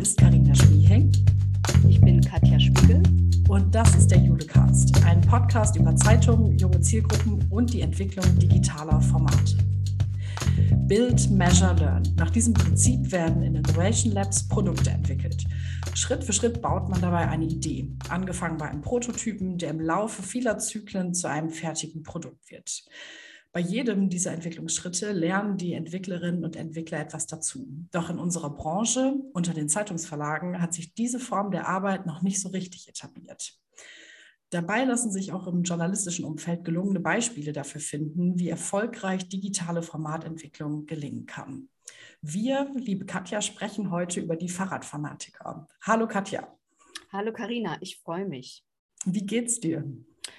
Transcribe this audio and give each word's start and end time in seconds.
Ist 0.00 0.16
Karina 0.16 0.54
Schmieheng. 0.54 1.12
Ich 1.86 2.00
bin 2.00 2.22
Katja 2.22 2.58
Spiegel. 2.58 3.02
Und 3.48 3.74
das 3.74 3.94
ist 3.96 4.10
der 4.10 4.18
Julecast, 4.18 5.04
ein 5.04 5.20
Podcast 5.20 5.76
über 5.76 5.94
Zeitungen, 5.94 6.56
junge 6.56 6.80
Zielgruppen 6.80 7.46
und 7.50 7.70
die 7.74 7.82
Entwicklung 7.82 8.24
digitaler 8.38 8.98
Formate. 9.02 9.58
Build, 10.86 11.30
Measure, 11.30 11.74
Learn. 11.74 12.02
Nach 12.16 12.30
diesem 12.30 12.54
Prinzip 12.54 13.12
werden 13.12 13.42
in 13.42 13.56
Innovation 13.56 14.14
Labs 14.14 14.48
Produkte 14.48 14.88
entwickelt. 14.88 15.44
Schritt 15.92 16.24
für 16.24 16.32
Schritt 16.32 16.62
baut 16.62 16.88
man 16.88 17.02
dabei 17.02 17.28
eine 17.28 17.44
Idee, 17.44 17.92
angefangen 18.08 18.56
bei 18.56 18.70
einem 18.70 18.80
Prototypen, 18.80 19.58
der 19.58 19.70
im 19.70 19.80
Laufe 19.80 20.22
vieler 20.22 20.56
Zyklen 20.58 21.12
zu 21.12 21.28
einem 21.28 21.50
fertigen 21.50 22.02
Produkt 22.02 22.50
wird. 22.50 22.84
Bei 23.52 23.60
jedem 23.60 24.08
dieser 24.08 24.32
Entwicklungsschritte 24.32 25.10
lernen 25.10 25.56
die 25.56 25.72
Entwicklerinnen 25.72 26.44
und 26.44 26.54
Entwickler 26.54 27.00
etwas 27.00 27.26
dazu. 27.26 27.66
Doch 27.90 28.08
in 28.08 28.20
unserer 28.20 28.50
Branche, 28.50 29.14
unter 29.32 29.52
den 29.52 29.68
Zeitungsverlagen, 29.68 30.62
hat 30.62 30.72
sich 30.72 30.94
diese 30.94 31.18
Form 31.18 31.50
der 31.50 31.66
Arbeit 31.66 32.06
noch 32.06 32.22
nicht 32.22 32.40
so 32.40 32.50
richtig 32.50 32.88
etabliert. 32.88 33.58
Dabei 34.50 34.84
lassen 34.84 35.10
sich 35.10 35.32
auch 35.32 35.48
im 35.48 35.62
journalistischen 35.62 36.24
Umfeld 36.24 36.64
gelungene 36.64 37.00
Beispiele 37.00 37.52
dafür 37.52 37.80
finden, 37.80 38.38
wie 38.38 38.48
erfolgreich 38.48 39.28
digitale 39.28 39.82
Formatentwicklung 39.82 40.86
gelingen 40.86 41.26
kann. 41.26 41.68
Wir, 42.22 42.70
liebe 42.76 43.04
Katja, 43.04 43.42
sprechen 43.42 43.90
heute 43.90 44.20
über 44.20 44.36
die 44.36 44.48
Fahrradfanatiker. 44.48 45.66
Hallo 45.82 46.06
Katja. 46.06 46.56
Hallo 47.12 47.32
Karina, 47.32 47.78
ich 47.80 47.98
freue 47.98 48.26
mich. 48.26 48.64
Wie 49.04 49.26
geht's 49.26 49.58
dir? 49.58 49.84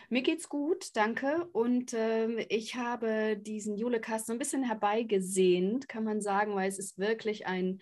Mir 0.10 0.22
geht's 0.22 0.50
gut, 0.50 0.96
danke. 0.96 1.48
Und 1.54 1.94
ähm, 1.94 2.40
ich 2.50 2.76
habe 2.76 3.38
diesen 3.38 3.78
Julecast 3.78 4.28
so 4.28 4.34
ein 4.34 4.40
bisschen 4.40 4.64
herbeigesehnt, 4.64 5.88
kann 5.88 6.04
man 6.04 6.22
sagen, 6.22 6.56
weil 6.56 6.70
es 6.70 6.80
ist 6.80 6.98
wirklich 6.98 7.48
ein 7.48 7.82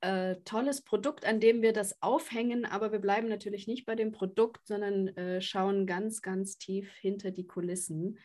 äh, 0.00 0.36
tolles 0.44 0.82
Produkt, 0.82 1.24
an 1.24 1.40
dem 1.40 1.62
wir 1.62 1.72
das 1.72 2.02
aufhängen. 2.02 2.64
Aber 2.64 2.92
wir 2.92 2.98
bleiben 2.98 3.28
natürlich 3.28 3.66
nicht 3.66 3.86
bei 3.86 3.94
dem 3.94 4.12
Produkt, 4.12 4.66
sondern 4.66 5.08
äh, 5.08 5.40
schauen 5.40 5.86
ganz, 5.86 6.22
ganz 6.22 6.58
tief 6.58 6.92
hinter 6.94 7.30
die 7.30 7.46
Kulissen, 7.46 8.18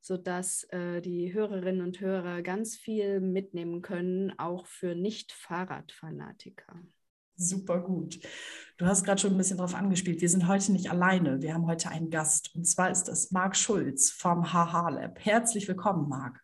sodass 0.00 0.64
äh, 0.70 1.00
die 1.00 1.32
Hörerinnen 1.32 1.82
und 1.82 2.00
Hörer 2.00 2.42
ganz 2.42 2.76
viel 2.76 3.20
mitnehmen 3.20 3.82
können, 3.82 4.36
auch 4.38 4.66
für 4.66 4.94
Nicht-Fahrradfanatiker. 4.94 6.82
Super 7.42 7.80
gut. 7.80 8.20
Du 8.76 8.86
hast 8.86 9.04
gerade 9.04 9.20
schon 9.20 9.32
ein 9.32 9.38
bisschen 9.38 9.58
darauf 9.58 9.74
angespielt. 9.74 10.20
Wir 10.20 10.28
sind 10.28 10.46
heute 10.46 10.72
nicht 10.72 10.90
alleine. 10.90 11.42
Wir 11.42 11.54
haben 11.54 11.66
heute 11.66 11.88
einen 11.90 12.10
Gast. 12.10 12.54
Und 12.54 12.64
zwar 12.66 12.90
ist 12.90 13.04
das 13.04 13.32
Marc 13.32 13.56
Schulz 13.56 14.10
vom 14.10 14.52
HH 14.52 14.90
Lab. 14.90 15.18
Herzlich 15.18 15.66
willkommen, 15.66 16.08
Marc. 16.08 16.40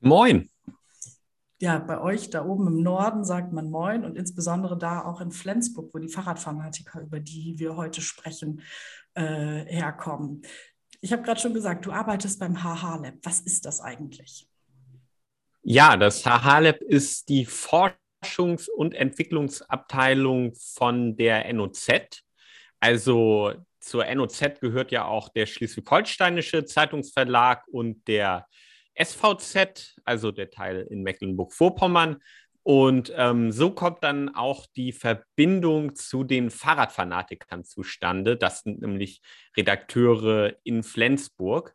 Moin. 0.00 0.50
Ja, 1.60 1.78
bei 1.78 2.00
euch 2.00 2.28
da 2.28 2.44
oben 2.44 2.66
im 2.66 2.82
Norden 2.82 3.24
sagt 3.24 3.52
man 3.52 3.70
Moin 3.70 4.04
und 4.04 4.16
insbesondere 4.16 4.76
da 4.76 5.04
auch 5.04 5.20
in 5.20 5.30
Flensburg, 5.30 5.94
wo 5.94 5.98
die 5.98 6.08
Fahrradfanatiker, 6.08 7.00
über 7.00 7.20
die 7.20 7.54
wir 7.58 7.76
heute 7.76 8.00
sprechen, 8.00 8.62
äh, 9.14 9.64
herkommen. 9.66 10.42
Ich 11.00 11.12
habe 11.12 11.22
gerade 11.22 11.40
schon 11.40 11.54
gesagt, 11.54 11.86
du 11.86 11.92
arbeitest 11.92 12.40
beim 12.40 12.64
HH 12.64 12.96
Lab. 12.96 13.14
Was 13.22 13.40
ist 13.40 13.64
das 13.64 13.80
eigentlich? 13.80 14.48
Ja, 15.62 15.96
das 15.96 16.24
HH 16.24 16.58
Lab 16.58 16.80
ist 16.80 17.28
die 17.28 17.44
Forschung 17.44 18.01
Forschungs- 18.22 18.68
und 18.68 18.94
Entwicklungsabteilung 18.94 20.54
von 20.54 21.16
der 21.16 21.52
NOZ. 21.52 22.22
Also 22.80 23.52
zur 23.80 24.04
NOZ 24.14 24.60
gehört 24.60 24.92
ja 24.92 25.04
auch 25.04 25.28
der 25.28 25.46
Schleswig-Holsteinische 25.46 26.64
Zeitungsverlag 26.64 27.66
und 27.68 28.06
der 28.08 28.46
SVZ, 28.94 29.96
also 30.04 30.30
der 30.30 30.50
Teil 30.50 30.86
in 30.90 31.02
Mecklenburg-Vorpommern. 31.02 32.18
Und 32.64 33.12
ähm, 33.16 33.50
so 33.50 33.70
kommt 33.70 34.04
dann 34.04 34.34
auch 34.34 34.66
die 34.76 34.92
Verbindung 34.92 35.96
zu 35.96 36.22
den 36.22 36.50
Fahrradfanatikern 36.50 37.64
zustande. 37.64 38.36
Das 38.36 38.60
sind 38.60 38.80
nämlich 38.80 39.20
Redakteure 39.56 40.54
in 40.62 40.84
Flensburg. 40.84 41.74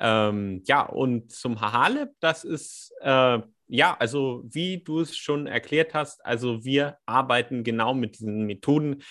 Ähm, 0.00 0.62
ja, 0.66 0.82
und 0.82 1.30
zum 1.30 1.60
Hahaleb, 1.60 2.10
das 2.20 2.44
ist 2.44 2.92
äh, 3.00 3.40
ja, 3.70 3.96
also 3.98 4.42
wie 4.44 4.82
du 4.82 5.00
es 5.00 5.16
schon 5.16 5.46
erklärt 5.46 5.94
hast, 5.94 6.24
also 6.26 6.64
wir 6.64 6.98
arbeiten 7.06 7.62
genau 7.62 7.94
mit 7.94 8.18
diesen 8.18 8.44
Methoden 8.46 9.02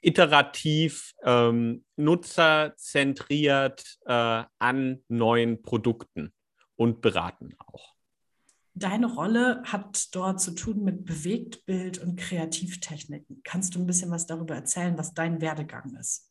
iterativ, 0.00 1.12
ähm, 1.22 1.84
nutzerzentriert 1.96 3.84
äh, 4.06 4.44
an 4.58 5.02
neuen 5.08 5.62
Produkten 5.62 6.32
und 6.76 7.02
beraten 7.02 7.54
auch. 7.58 7.94
Deine 8.74 9.06
Rolle 9.06 9.62
hat 9.64 10.14
dort 10.14 10.40
zu 10.40 10.52
tun 10.52 10.84
mit 10.84 11.04
Bewegtbild 11.04 11.98
und 11.98 12.16
Kreativtechniken. 12.16 13.40
Kannst 13.42 13.74
du 13.74 13.80
ein 13.80 13.86
bisschen 13.86 14.10
was 14.10 14.26
darüber 14.26 14.54
erzählen, 14.54 14.96
was 14.98 15.14
dein 15.14 15.40
Werdegang 15.40 15.94
ist? 15.98 16.25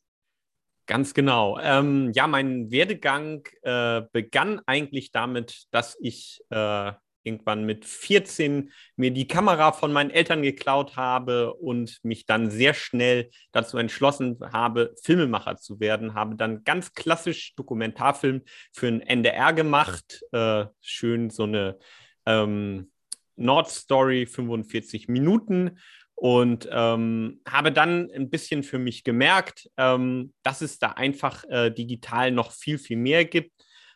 Ganz 0.86 1.14
genau. 1.14 1.58
Ähm, 1.60 2.12
ja, 2.14 2.28
mein 2.28 2.70
Werdegang 2.70 3.46
äh, 3.62 4.02
begann 4.12 4.60
eigentlich 4.66 5.10
damit, 5.10 5.66
dass 5.72 5.96
ich 6.00 6.40
äh, 6.50 6.92
irgendwann 7.26 7.64
mit 7.64 7.84
14 7.84 8.70
mir 8.94 9.10
die 9.10 9.26
Kamera 9.26 9.72
von 9.72 9.92
meinen 9.92 10.10
Eltern 10.10 10.42
geklaut 10.42 10.96
habe 10.96 11.54
und 11.54 11.98
mich 12.04 12.24
dann 12.24 12.50
sehr 12.50 12.72
schnell 12.72 13.30
dazu 13.50 13.78
entschlossen 13.78 14.38
habe, 14.52 14.94
Filmemacher 15.02 15.56
zu 15.56 15.80
werden. 15.80 16.14
Habe 16.14 16.36
dann 16.36 16.62
ganz 16.62 16.94
klassisch 16.94 17.54
Dokumentarfilm 17.56 18.42
für 18.72 18.86
ein 18.86 19.00
NDR 19.00 19.52
gemacht. 19.52 20.22
Äh, 20.30 20.66
schön 20.80 21.30
so 21.30 21.42
eine 21.42 21.78
ähm, 22.26 22.92
Nordstory, 23.34 24.26
45 24.26 25.08
Minuten. 25.08 25.78
Und 26.16 26.66
ähm, 26.72 27.42
habe 27.46 27.72
dann 27.72 28.10
ein 28.10 28.30
bisschen 28.30 28.62
für 28.62 28.78
mich 28.78 29.04
gemerkt, 29.04 29.70
ähm, 29.76 30.32
dass 30.42 30.62
es 30.62 30.78
da 30.78 30.92
einfach 30.92 31.44
äh, 31.44 31.70
digital 31.70 32.30
noch 32.30 32.52
viel, 32.52 32.78
viel 32.78 32.96
mehr 32.96 33.26
gibt. 33.26 33.52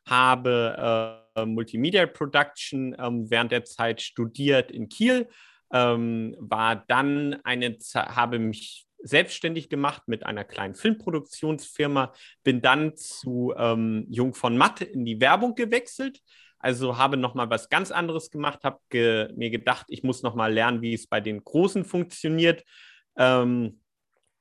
Habe 0.06 1.16
äh, 1.34 1.46
Multimedia 1.46 2.06
Production 2.06 2.94
ähm, 2.98 3.30
während 3.30 3.52
der 3.52 3.64
Zeit 3.64 4.02
studiert 4.02 4.70
in 4.70 4.88
Kiel, 4.88 5.28
ähm, 5.72 6.36
war 6.38 6.84
dann 6.88 7.38
eine, 7.44 7.78
habe 7.94 8.38
mich 8.38 8.86
selbstständig 9.02 9.70
gemacht 9.70 10.02
mit 10.06 10.26
einer 10.26 10.44
kleinen 10.44 10.74
Filmproduktionsfirma, 10.74 12.12
bin 12.42 12.60
dann 12.60 12.96
zu 12.96 13.54
ähm, 13.56 14.06
Jung 14.10 14.34
von 14.34 14.58
Matte 14.58 14.84
in 14.84 15.04
die 15.04 15.20
Werbung 15.20 15.54
gewechselt. 15.54 16.20
Also 16.60 16.98
habe 16.98 17.16
nochmal 17.16 17.50
was 17.50 17.70
ganz 17.70 17.90
anderes 17.90 18.30
gemacht, 18.30 18.60
habe 18.64 18.78
ge 18.90 19.32
mir 19.34 19.50
gedacht, 19.50 19.86
ich 19.88 20.02
muss 20.02 20.22
nochmal 20.22 20.52
lernen, 20.52 20.82
wie 20.82 20.94
es 20.94 21.06
bei 21.06 21.20
den 21.20 21.42
Großen 21.42 21.84
funktioniert. 21.84 22.64
Ähm, 23.16 23.80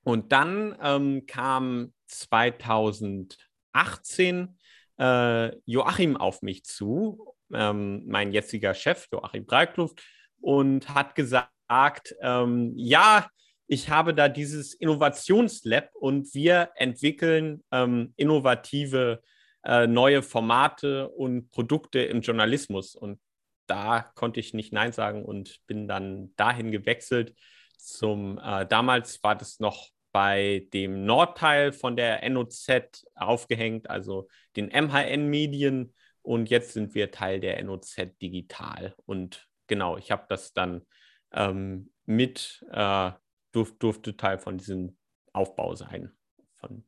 und 0.04 0.32
dann 0.32 0.78
ähm, 0.82 1.26
kam 1.26 1.94
2018 2.08 4.58
äh, 5.00 5.56
Joachim 5.66 6.18
auf 6.18 6.42
mich 6.42 6.66
zu, 6.66 7.34
ähm, 7.54 8.04
mein 8.06 8.34
jetziger 8.34 8.74
Chef, 8.74 9.08
Joachim 9.12 9.46
Breikluft, 9.46 10.04
und 10.42 10.94
hat 10.94 11.16
gesagt, 11.16 12.16
ähm, 12.22 12.74
ja, 12.76 13.30
ich 13.68 13.90
habe 13.90 14.14
da 14.14 14.28
dieses 14.28 14.74
Innovationslab 14.74 15.90
und 15.94 16.34
wir 16.34 16.72
entwickeln 16.76 17.64
ähm, 17.72 18.14
innovative 18.18 19.22
äh, 19.64 19.88
neue 19.88 20.22
Formate 20.22 21.10
und 21.10 21.52
Produkte 21.52 22.00
im 22.00 22.22
Journalismus. 22.22 22.96
Und 22.96 23.20
da 23.68 24.02
konnte 24.16 24.40
ich 24.40 24.54
nicht 24.54 24.74
Nein 24.74 24.92
sagen 24.92 25.24
und 25.24 25.60
bin 25.68 25.88
dann 25.88 26.36
dahin 26.36 26.72
gewechselt. 26.72 27.36
Zum 27.78 28.40
äh, 28.40 28.66
damals 28.66 29.24
war 29.24 29.36
das 29.36 29.60
noch 29.60 29.90
bei 30.12 30.68
dem 30.74 31.06
Nordteil 31.06 31.72
von 31.72 31.96
der 31.96 32.28
NOZ 32.30 33.06
aufgehängt, 33.16 33.90
also 33.90 34.28
den 34.56 34.70
MHN-Medien. 34.70 35.94
Und 36.22 36.50
jetzt 36.50 36.74
sind 36.74 36.96
wir 36.96 37.12
Teil 37.12 37.40
der 37.40 37.64
NOZ 37.64 37.96
Digital. 38.22 38.96
Und 39.06 39.48
genau, 39.68 39.98
ich 39.98 40.12
habe 40.12 40.26
das 40.28 40.54
dann 40.54 40.86
ähm, 41.32 41.92
mit, 42.06 42.66
äh, 42.72 43.12
durf, 43.52 43.78
durfte 43.78 44.18
Teil 44.18 44.40
von 44.40 44.58
diesem 44.58 44.98
Aufbau 45.32 45.76
sein. 45.76 46.12
Von, 46.56 46.84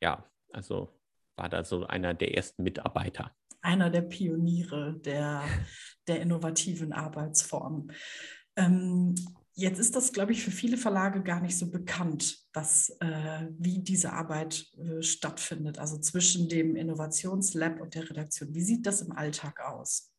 ja, 0.00 0.24
also 0.52 0.95
war 1.36 1.48
da 1.48 1.64
so 1.64 1.86
einer 1.86 2.14
der 2.14 2.34
ersten 2.34 2.62
Mitarbeiter. 2.62 3.34
Einer 3.62 3.90
der 3.90 4.02
Pioniere 4.02 4.94
der, 5.00 5.42
der 6.06 6.20
innovativen 6.20 6.92
Arbeitsformen. 6.92 7.92
Ähm, 8.56 9.14
Jetzt 9.58 9.78
ist 9.78 9.96
das, 9.96 10.12
glaube 10.12 10.32
ich, 10.32 10.44
für 10.44 10.50
viele 10.50 10.76
Verlage 10.76 11.22
gar 11.22 11.40
nicht 11.40 11.56
so 11.56 11.70
bekannt, 11.70 12.40
was, 12.52 12.90
äh, 13.00 13.46
wie 13.58 13.78
diese 13.78 14.12
Arbeit 14.12 14.66
äh, 14.76 15.02
stattfindet, 15.02 15.78
also 15.78 15.96
zwischen 15.98 16.50
dem 16.50 16.76
Innovationslab 16.76 17.80
und 17.80 17.94
der 17.94 18.10
Redaktion. 18.10 18.54
Wie 18.54 18.60
sieht 18.60 18.84
das 18.84 19.00
im 19.00 19.12
Alltag 19.12 19.60
aus? 19.60 20.12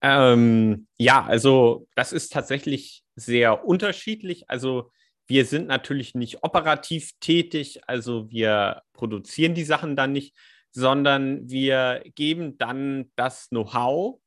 Ähm, 0.00 0.88
ja, 0.98 1.24
also 1.24 1.86
das 1.94 2.12
ist 2.12 2.32
tatsächlich 2.32 3.04
sehr 3.14 3.64
unterschiedlich. 3.64 4.50
Also 4.50 4.90
wir 5.32 5.46
sind 5.46 5.66
natürlich 5.66 6.14
nicht 6.14 6.42
operativ 6.42 7.12
tätig, 7.18 7.80
also 7.86 8.30
wir 8.30 8.82
produzieren 8.92 9.54
die 9.54 9.64
Sachen 9.64 9.96
dann 9.96 10.12
nicht, 10.12 10.36
sondern 10.72 11.48
wir 11.48 12.02
geben 12.14 12.58
dann 12.58 13.10
das 13.16 13.48
Know-how 13.48 14.20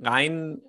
rein, 0.00 0.62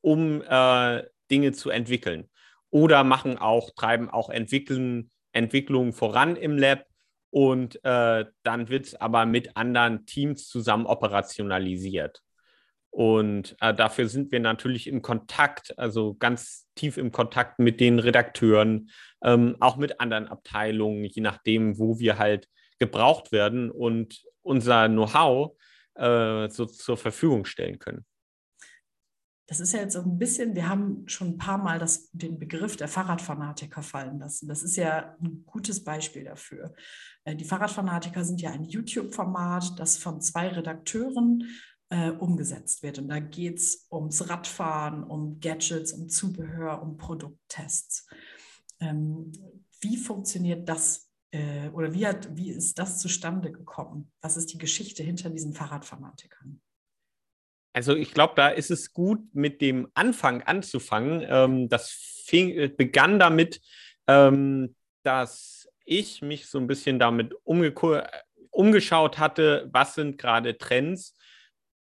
um 0.00 0.40
äh, 0.40 1.02
Dinge 1.30 1.52
zu 1.52 1.68
entwickeln. 1.68 2.30
oder 2.70 3.04
machen 3.04 3.36
auch, 3.36 3.70
treiben 3.76 4.08
auch 4.08 4.30
Entwicklungen 4.30 5.92
voran 5.92 6.34
im 6.36 6.56
Lab. 6.56 6.86
Und 7.28 7.84
äh, 7.84 8.24
dann 8.42 8.68
wird 8.70 8.86
es 8.86 8.94
aber 8.94 9.26
mit 9.26 9.54
anderen 9.54 10.06
Teams 10.06 10.48
zusammen 10.48 10.86
operationalisiert. 10.86 12.23
Und 12.94 13.56
äh, 13.60 13.74
dafür 13.74 14.08
sind 14.08 14.30
wir 14.30 14.38
natürlich 14.38 14.86
im 14.86 15.02
Kontakt, 15.02 15.76
also 15.76 16.14
ganz 16.14 16.68
tief 16.76 16.96
im 16.96 17.10
Kontakt 17.10 17.58
mit 17.58 17.80
den 17.80 17.98
Redakteuren, 17.98 18.88
ähm, 19.20 19.56
auch 19.58 19.76
mit 19.76 19.98
anderen 19.98 20.28
Abteilungen, 20.28 21.04
je 21.04 21.20
nachdem, 21.20 21.76
wo 21.76 21.98
wir 21.98 22.18
halt 22.18 22.48
gebraucht 22.78 23.32
werden 23.32 23.72
und 23.72 24.22
unser 24.42 24.88
Know-how 24.88 25.56
äh, 25.96 26.48
so 26.48 26.66
zur 26.66 26.96
Verfügung 26.96 27.46
stellen 27.46 27.80
können. 27.80 28.04
Das 29.48 29.58
ist 29.58 29.72
ja 29.72 29.80
jetzt 29.80 29.94
so 29.94 30.00
ein 30.00 30.16
bisschen, 30.16 30.54
wir 30.54 30.68
haben 30.68 31.02
schon 31.08 31.30
ein 31.30 31.38
paar 31.38 31.58
Mal 31.58 31.80
das, 31.80 32.10
den 32.12 32.38
Begriff 32.38 32.76
der 32.76 32.86
Fahrradfanatiker 32.86 33.82
fallen 33.82 34.20
lassen. 34.20 34.46
Das 34.46 34.62
ist 34.62 34.76
ja 34.76 35.16
ein 35.20 35.42
gutes 35.44 35.82
Beispiel 35.82 36.22
dafür. 36.22 36.72
Äh, 37.24 37.34
die 37.34 37.44
Fahrradfanatiker 37.44 38.24
sind 38.24 38.40
ja 38.40 38.52
ein 38.52 38.62
YouTube-Format, 38.62 39.80
das 39.80 39.98
von 39.98 40.20
zwei 40.20 40.46
Redakteuren 40.46 41.42
äh, 41.90 42.10
umgesetzt 42.10 42.82
wird. 42.82 42.98
Und 42.98 43.08
da 43.08 43.18
geht 43.18 43.58
es 43.58 43.86
ums 43.90 44.28
Radfahren, 44.28 45.04
um 45.04 45.40
Gadgets, 45.40 45.92
um 45.92 46.08
Zubehör, 46.08 46.82
um 46.82 46.96
Produkttests. 46.96 48.06
Ähm, 48.80 49.32
wie 49.80 49.96
funktioniert 49.96 50.68
das 50.68 51.10
äh, 51.30 51.68
oder 51.70 51.92
wie, 51.92 52.06
hat, 52.06 52.36
wie 52.36 52.50
ist 52.50 52.78
das 52.78 52.98
zustande 52.98 53.50
gekommen? 53.50 54.12
Was 54.20 54.36
ist 54.36 54.52
die 54.52 54.58
Geschichte 54.58 55.02
hinter 55.02 55.30
diesen 55.30 55.52
Fahrradfanatikern? 55.52 56.60
Also 57.72 57.96
ich 57.96 58.14
glaube, 58.14 58.34
da 58.36 58.48
ist 58.48 58.70
es 58.70 58.92
gut, 58.92 59.34
mit 59.34 59.60
dem 59.60 59.88
Anfang 59.94 60.42
anzufangen. 60.42 61.26
Ähm, 61.28 61.68
das 61.68 61.90
fing, 61.90 62.50
äh, 62.50 62.68
begann 62.68 63.18
damit, 63.18 63.60
ähm, 64.06 64.76
dass 65.02 65.68
ich 65.84 66.22
mich 66.22 66.46
so 66.46 66.58
ein 66.58 66.68
bisschen 66.68 66.98
damit 66.98 67.34
umgeschaut 67.42 69.18
hatte, 69.18 69.68
was 69.72 69.94
sind 69.94 70.18
gerade 70.18 70.56
Trends, 70.56 71.16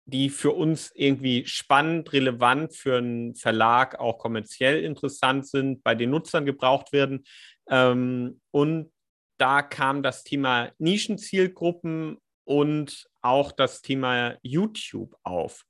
die 0.05 0.29
für 0.29 0.51
uns 0.51 0.91
irgendwie 0.95 1.45
spannend, 1.45 2.11
relevant 2.13 2.75
für 2.75 2.97
einen 2.97 3.35
Verlag 3.35 3.99
auch 3.99 4.17
kommerziell 4.17 4.83
interessant 4.83 5.47
sind, 5.47 5.83
bei 5.83 5.95
den 5.95 6.09
Nutzern 6.09 6.45
gebraucht 6.45 6.91
werden. 6.91 7.23
Ähm, 7.69 8.41
und 8.51 8.91
da 9.37 9.61
kam 9.61 10.03
das 10.03 10.23
Thema 10.23 10.71
Nischenzielgruppen 10.77 12.17
und 12.45 13.07
auch 13.21 13.51
das 13.51 13.81
Thema 13.81 14.37
YouTube 14.41 15.15
auf 15.23 15.65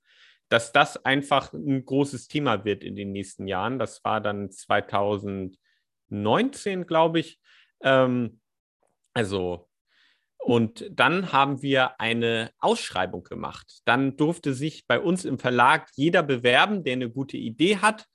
dass 0.54 0.72
das 0.72 1.04
einfach 1.04 1.52
ein 1.52 1.84
großes 1.84 2.28
Thema 2.28 2.64
wird 2.64 2.84
in 2.84 2.96
den 2.96 3.12
nächsten 3.12 3.48
Jahren. 3.48 3.80
Das 3.80 4.04
war 4.04 4.22
dann 4.22 4.52
2019, 4.52 6.86
glaube 6.86 7.22
ich. 7.22 7.40
Ähm, 7.82 8.40
also, 9.16 9.68
und 10.44 10.90
dann 10.92 11.32
haben 11.32 11.62
wir 11.62 12.00
eine 12.00 12.52
Ausschreibung 12.60 13.24
gemacht. 13.24 13.82
Dann 13.86 14.18
durfte 14.18 14.54
sich 14.54 14.86
bei 14.88 15.00
uns 15.00 15.26
im 15.26 15.40
Verlag 15.40 15.90
jeder 15.96 16.24
bewerben, 16.24 16.84
der 16.84 16.94
eine 16.94 17.10
gute 17.10 17.38
Idee 17.38 17.78
hat. 17.78 18.06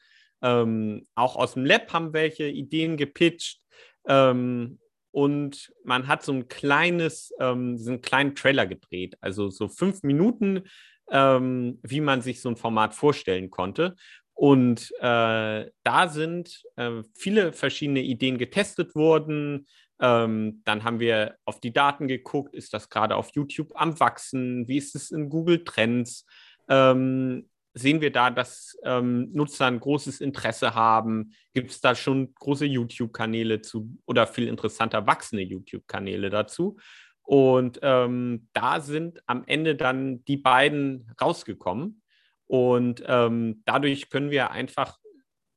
Ähm, 0.42 1.06
auch 1.14 1.36
aus 1.36 1.54
dem 1.54 1.64
Lab 1.64 1.92
haben 1.92 2.12
welche 2.12 2.46
Ideen 2.46 2.96
gepitcht. 2.96 3.60
Ähm, 4.06 4.78
und 5.10 5.72
man 5.84 6.06
hat 6.06 6.22
so 6.22 6.32
ein 6.32 6.48
kleines, 6.48 7.32
ähm, 7.40 7.76
so 7.78 7.90
einen 7.90 8.02
kleinen 8.02 8.34
Trailer 8.34 8.66
gedreht, 8.66 9.16
also 9.20 9.50
so 9.50 9.68
fünf 9.68 10.02
Minuten 10.02 10.64
ähm, 11.10 11.78
wie 11.82 12.00
man 12.00 12.22
sich 12.22 12.40
so 12.40 12.48
ein 12.48 12.56
Format 12.56 12.94
vorstellen 12.94 13.50
konnte. 13.50 13.96
Und 14.34 14.92
äh, 15.00 15.70
da 15.82 16.08
sind 16.08 16.62
äh, 16.76 17.02
viele 17.16 17.52
verschiedene 17.52 18.02
Ideen 18.02 18.38
getestet 18.38 18.94
worden. 18.94 19.66
Ähm, 20.00 20.62
dann 20.64 20.84
haben 20.84 21.00
wir 21.00 21.36
auf 21.44 21.60
die 21.60 21.72
Daten 21.72 22.08
geguckt, 22.08 22.54
ist 22.54 22.72
das 22.72 22.88
gerade 22.88 23.16
auf 23.16 23.30
YouTube 23.34 23.72
am 23.74 23.98
Wachsen? 23.98 24.68
Wie 24.68 24.78
ist 24.78 24.94
es 24.94 25.10
in 25.10 25.28
Google 25.28 25.64
Trends? 25.64 26.24
Ähm, 26.68 27.48
sehen 27.74 28.00
wir 28.00 28.12
da, 28.12 28.30
dass 28.30 28.76
ähm, 28.84 29.30
Nutzer 29.32 29.66
ein 29.66 29.80
großes 29.80 30.20
Interesse 30.20 30.74
haben? 30.74 31.32
Gibt 31.54 31.70
es 31.70 31.80
da 31.80 31.94
schon 31.94 32.34
große 32.34 32.66
YouTube-Kanäle 32.66 33.60
zu 33.62 33.98
oder 34.06 34.26
viel 34.26 34.48
interessanter 34.48 35.06
wachsende 35.06 35.44
YouTube-Kanäle 35.44 36.30
dazu? 36.30 36.76
Und 37.22 37.78
ähm, 37.82 38.48
da 38.52 38.80
sind 38.80 39.20
am 39.26 39.44
Ende 39.46 39.76
dann 39.76 40.24
die 40.24 40.38
beiden 40.38 41.12
rausgekommen. 41.20 42.02
Und 42.46 43.02
ähm, 43.06 43.62
dadurch 43.66 44.08
können 44.08 44.30
wir 44.30 44.50
einfach, 44.50 44.98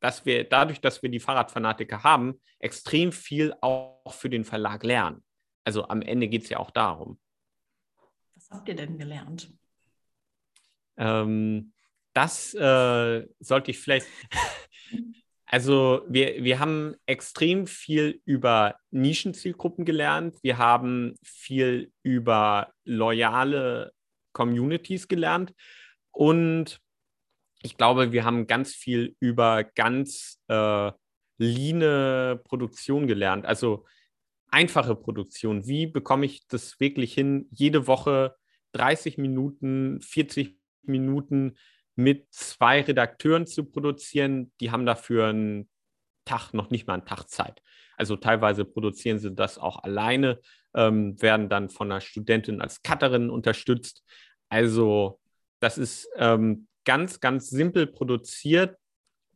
dass 0.01 0.25
wir, 0.25 0.43
dadurch, 0.43 0.81
dass 0.81 1.01
wir 1.01 1.09
die 1.09 1.19
Fahrradfanatiker 1.19 2.03
haben, 2.03 2.41
extrem 2.59 3.11
viel 3.11 3.53
auch 3.61 4.13
für 4.13 4.29
den 4.29 4.43
Verlag 4.43 4.83
lernen. 4.83 5.23
Also 5.63 5.87
am 5.87 6.01
Ende 6.01 6.27
geht 6.27 6.43
es 6.43 6.49
ja 6.49 6.57
auch 6.57 6.71
darum. 6.71 7.19
Was 8.35 8.49
habt 8.49 8.67
ihr 8.67 8.75
denn 8.75 8.97
gelernt? 8.97 9.53
Ähm, 10.97 11.71
das 12.13 12.53
äh, 12.55 13.27
sollte 13.39 13.71
ich 13.71 13.79
vielleicht. 13.79 14.07
Also 15.53 16.03
wir, 16.07 16.45
wir 16.45 16.59
haben 16.59 16.95
extrem 17.05 17.67
viel 17.67 18.21
über 18.23 18.77
Nischenzielgruppen 18.89 19.83
gelernt. 19.83 20.37
Wir 20.43 20.57
haben 20.57 21.15
viel 21.23 21.91
über 22.03 22.71
loyale 22.85 23.91
Communities 24.31 25.09
gelernt. 25.09 25.53
Und 26.11 26.79
ich 27.63 27.77
glaube, 27.77 28.11
wir 28.11 28.25
haben 28.25 28.47
ganz 28.47 28.73
viel 28.73 29.15
über 29.19 29.63
ganz 29.63 30.41
äh, 30.47 30.91
leane 31.37 32.41
Produktion 32.43 33.07
gelernt. 33.07 33.45
Also 33.45 33.85
einfache 34.49 34.95
Produktion. 34.95 35.65
Wie 35.67 35.87
bekomme 35.87 36.25
ich 36.25 36.47
das 36.47 36.79
wirklich 36.79 37.13
hin, 37.13 37.47
jede 37.51 37.87
Woche 37.87 38.35
30 38.73 39.17
Minuten, 39.17 40.01
40 40.01 40.57
Minuten 40.83 41.57
mit 41.95 42.27
zwei 42.31 42.81
Redakteuren 42.81 43.45
zu 43.45 43.65
produzieren. 43.65 44.51
Die 44.59 44.71
haben 44.71 44.85
dafür 44.85 45.27
einen 45.27 45.69
Tag, 46.25 46.53
noch 46.53 46.69
nicht 46.69 46.87
mal 46.87 46.95
einen 46.95 47.05
Tag 47.05 47.27
Zeit. 47.27 47.61
Also 47.97 48.15
teilweise 48.15 48.65
produzieren 48.65 49.19
sie 49.19 49.33
das 49.33 49.57
auch 49.57 49.83
alleine, 49.83 50.39
ähm, 50.73 51.21
werden 51.21 51.49
dann 51.49 51.69
von 51.69 51.91
einer 51.91 52.01
Studentin 52.01 52.61
als 52.61 52.81
Cutterin 52.81 53.29
unterstützt. 53.29 54.03
Also 54.49 55.19
das 55.59 55.77
ist 55.77 56.09
ähm, 56.15 56.67
ganz, 56.85 57.19
ganz 57.19 57.49
simpel 57.49 57.87
produziert 57.87 58.77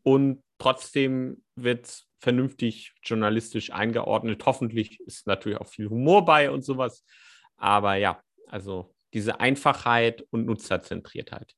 und 0.03 0.43
trotzdem 0.57 1.43
wird 1.55 1.85
es 1.85 2.07
vernünftig 2.19 2.93
journalistisch 3.03 3.71
eingeordnet. 3.71 4.45
Hoffentlich 4.45 4.99
ist 5.01 5.27
natürlich 5.27 5.59
auch 5.59 5.67
viel 5.67 5.89
Humor 5.89 6.25
bei 6.25 6.49
und 6.49 6.63
sowas. 6.63 7.05
Aber 7.57 7.95
ja, 7.95 8.21
also 8.47 8.93
diese 9.13 9.39
Einfachheit 9.39 10.25
und 10.31 10.45
Nutzerzentriertheit 10.45 11.55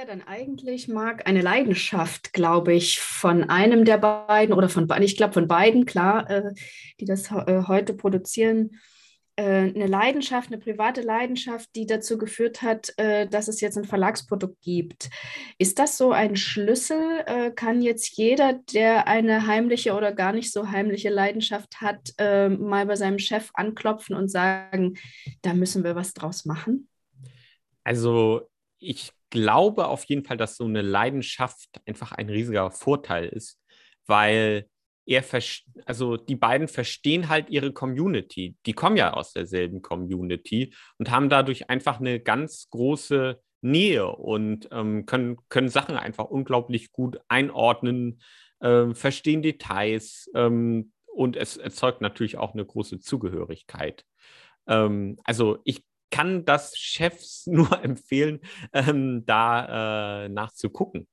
ja 0.00 0.06
dann 0.06 0.22
eigentlich, 0.22 0.88
Marc, 0.88 1.26
eine 1.26 1.42
Leidenschaft, 1.42 2.32
glaube 2.32 2.72
ich, 2.72 3.00
von 3.00 3.44
einem 3.50 3.84
der 3.84 3.98
beiden 3.98 4.54
oder 4.54 4.68
von 4.68 4.86
beiden, 4.86 5.04
ich 5.04 5.16
glaube 5.16 5.34
von 5.34 5.46
beiden, 5.48 5.84
klar, 5.84 6.28
äh, 6.30 6.54
die 7.00 7.04
das 7.04 7.30
äh, 7.30 7.64
heute 7.66 7.92
produzieren. 7.94 8.80
Äh, 9.40 9.72
eine 9.74 9.86
Leidenschaft, 9.86 10.52
eine 10.52 10.60
private 10.60 11.00
Leidenschaft, 11.00 11.70
die 11.74 11.86
dazu 11.86 12.18
geführt 12.18 12.60
hat, 12.60 12.92
äh, 12.98 13.26
dass 13.26 13.48
es 13.48 13.62
jetzt 13.62 13.78
ein 13.78 13.86
Verlagsprodukt 13.86 14.60
gibt. 14.60 15.08
Ist 15.56 15.78
das 15.78 15.96
so 15.96 16.12
ein 16.12 16.36
Schlüssel? 16.36 17.22
Äh, 17.24 17.50
kann 17.50 17.80
jetzt 17.80 18.18
jeder, 18.18 18.52
der 18.74 19.08
eine 19.08 19.46
heimliche 19.46 19.94
oder 19.94 20.12
gar 20.12 20.34
nicht 20.34 20.52
so 20.52 20.68
heimliche 20.68 21.08
Leidenschaft 21.08 21.80
hat, 21.80 22.12
mal 22.18 22.86
bei 22.86 22.96
seinem 22.96 23.18
Chef 23.18 23.50
anklopfen 23.54 24.14
und 24.14 24.28
sagen, 24.28 24.98
da 25.42 25.54
müssen 25.54 25.84
wir 25.84 25.94
was 25.94 26.12
draus 26.12 26.44
machen? 26.44 26.88
Also 27.82 28.42
ich 28.78 29.12
glaube 29.30 29.88
auf 29.88 30.04
jeden 30.04 30.24
Fall, 30.24 30.36
dass 30.36 30.56
so 30.56 30.64
eine 30.64 30.82
Leidenschaft 30.82 31.80
einfach 31.86 32.12
ein 32.12 32.28
riesiger 32.28 32.70
Vorteil 32.70 33.28
ist, 33.28 33.58
weil 34.06 34.66
er 35.10 35.24
also 35.86 36.16
die 36.16 36.36
beiden 36.36 36.68
verstehen 36.68 37.28
halt 37.28 37.50
ihre 37.50 37.72
Community. 37.72 38.54
Die 38.64 38.74
kommen 38.74 38.96
ja 38.96 39.12
aus 39.12 39.32
derselben 39.32 39.82
Community 39.82 40.72
und 40.98 41.10
haben 41.10 41.28
dadurch 41.28 41.68
einfach 41.68 41.98
eine 41.98 42.20
ganz 42.20 42.68
große 42.70 43.40
Nähe 43.60 44.06
und 44.06 44.68
ähm, 44.70 45.06
können, 45.06 45.36
können 45.48 45.68
Sachen 45.68 45.96
einfach 45.96 46.26
unglaublich 46.26 46.92
gut 46.92 47.18
einordnen, 47.26 48.22
äh, 48.60 48.94
verstehen 48.94 49.42
Details 49.42 50.30
ähm, 50.36 50.92
und 51.12 51.36
es 51.36 51.56
erzeugt 51.56 52.00
natürlich 52.00 52.38
auch 52.38 52.54
eine 52.54 52.64
große 52.64 53.00
Zugehörigkeit. 53.00 54.04
Ähm, 54.68 55.18
also 55.24 55.58
ich 55.64 55.82
kann 56.12 56.44
das 56.44 56.78
Chefs 56.78 57.46
nur 57.48 57.82
empfehlen, 57.82 58.38
ähm, 58.72 59.24
da 59.26 60.24
äh, 60.24 60.28
nachzugucken. 60.28 61.08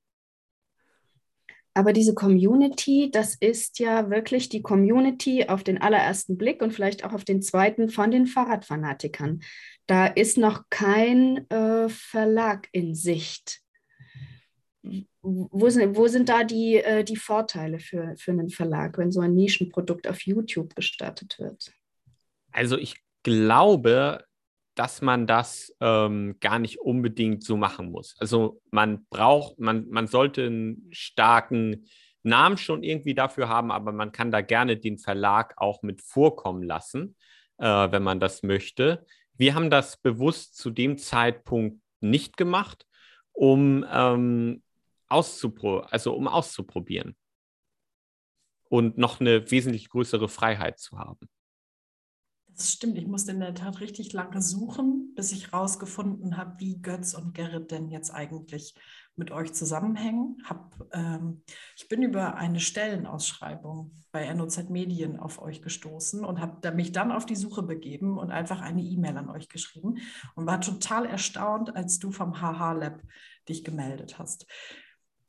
Aber 1.78 1.94
diese 1.94 2.16
Community, 2.16 3.12
das 3.12 3.36
ist 3.36 3.78
ja 3.78 4.10
wirklich 4.10 4.50
die 4.50 4.64
Community 4.64 5.46
auf 5.48 5.64
den 5.64 5.80
allerersten 5.80 6.36
Blick 6.36 6.64
und 6.64 6.74
vielleicht 6.74 7.06
auch 7.06 7.14
auf 7.14 7.24
den 7.24 7.44
zweiten 7.44 7.90
von 7.90 8.10
den 8.10 8.26
Fahrradfanatikern. 8.26 9.44
Da 9.86 10.08
ist 10.08 10.40
noch 10.40 10.64
kein 10.72 11.48
äh, 11.52 11.88
Verlag 11.88 12.68
in 12.72 12.96
Sicht. 12.96 13.62
wo 15.22 15.70
sind, 15.70 15.96
wo 15.96 16.08
sind 16.08 16.30
da 16.30 16.44
die, 16.44 16.78
äh, 16.78 17.04
die 17.04 17.16
Vorteile 17.16 17.78
für, 17.78 18.16
für 18.18 18.32
einen 18.32 18.50
Verlag, 18.50 18.98
wenn 18.98 19.12
so 19.12 19.20
ein 19.20 19.36
Nischenprodukt 19.36 20.08
auf 20.08 20.22
YouTube 20.22 20.74
gestartet 20.74 21.38
wird? 21.38 21.72
Also 22.52 22.76
ich 22.80 22.96
glaube, 23.22 24.26
dass 24.78 25.02
man 25.02 25.26
das 25.26 25.76
ähm, 25.82 26.38
gar 26.40 26.60
nicht 26.60 26.80
unbedingt 26.80 27.44
so 27.44 27.58
machen 27.58 27.92
muss. 27.92 28.16
Also 28.20 28.62
man 28.70 29.06
braucht, 29.10 29.60
man, 29.60 29.90
man 29.90 30.06
sollte 30.06 30.46
einen 30.46 30.88
starken 30.92 31.88
Namen 32.22 32.58
schon 32.58 32.84
irgendwie 32.84 33.16
dafür 33.16 33.50
haben, 33.50 33.72
aber 33.72 33.92
man 33.92 34.12
kann 34.12 34.30
da 34.30 34.42
gerne 34.42 34.78
den 34.78 35.00
Verlag 35.00 35.56
auch 35.58 35.82
mit 35.82 36.04
vorkommen 36.04 36.62
lassen, 36.62 37.16
äh, 37.58 37.66
wenn 37.66 38.04
man 38.04 38.20
das 38.20 38.44
möchte. 38.44 39.04
Wir 39.36 39.56
haben 39.56 39.72
das 39.72 39.98
bewusst 39.98 40.56
zu 40.58 40.70
dem 40.70 41.00
Zeitpunkt 41.00 41.82
nicht 42.00 42.38
gemacht, 42.38 42.86
um, 43.32 43.84
ähm, 43.92 44.62
auszupro 45.08 45.80
also 45.80 46.14
um 46.14 46.28
auszuprobieren 46.28 47.16
und 48.70 49.00
noch 49.00 49.22
eine 49.22 49.50
wesentlich 49.50 49.90
größere 49.90 50.28
Freiheit 50.30 50.78
zu 50.80 51.00
haben. 51.00 51.30
Das 52.58 52.72
stimmt, 52.72 52.98
ich 52.98 53.06
musste 53.06 53.32
in 53.32 53.40
der 53.40 53.54
Tat 53.54 53.82
richtig 53.82 54.14
lange 54.14 54.42
suchen, 54.42 55.14
bis 55.14 55.32
ich 55.32 55.52
herausgefunden 55.52 56.38
habe, 56.38 56.60
wie 56.60 56.82
Götz 56.82 57.14
und 57.14 57.36
Gerrit 57.36 57.70
denn 57.70 57.90
jetzt 57.90 58.10
eigentlich 58.10 58.74
mit 59.16 59.30
euch 59.30 59.54
zusammenhängen. 59.54 60.42
Hab, 60.44 60.76
ähm, 60.92 61.44
ich 61.76 61.88
bin 61.88 62.02
über 62.02 62.36
eine 62.36 62.60
Stellenausschreibung 62.60 63.92
bei 64.12 64.34
NOZ 64.34 64.70
Medien 64.70 65.20
auf 65.20 65.40
euch 65.40 65.62
gestoßen 65.62 66.26
und 66.26 66.42
habe 66.42 66.72
mich 66.72 66.92
dann 66.92 67.12
auf 67.12 67.28
die 67.28 67.36
Suche 67.36 67.62
begeben 67.62 68.18
und 68.18 68.32
einfach 68.32 68.62
eine 68.62 68.82
E-Mail 68.82 69.18
an 69.18 69.30
euch 69.30 69.50
geschrieben 69.50 70.00
und 70.34 70.48
war 70.48 70.60
total 70.60 71.06
erstaunt, 71.06 71.76
als 71.76 72.00
du 72.00 72.12
vom 72.12 72.42
HH 72.42 72.74
Lab 72.74 73.04
dich 73.48 73.64
gemeldet 73.64 74.18
hast. 74.18 74.48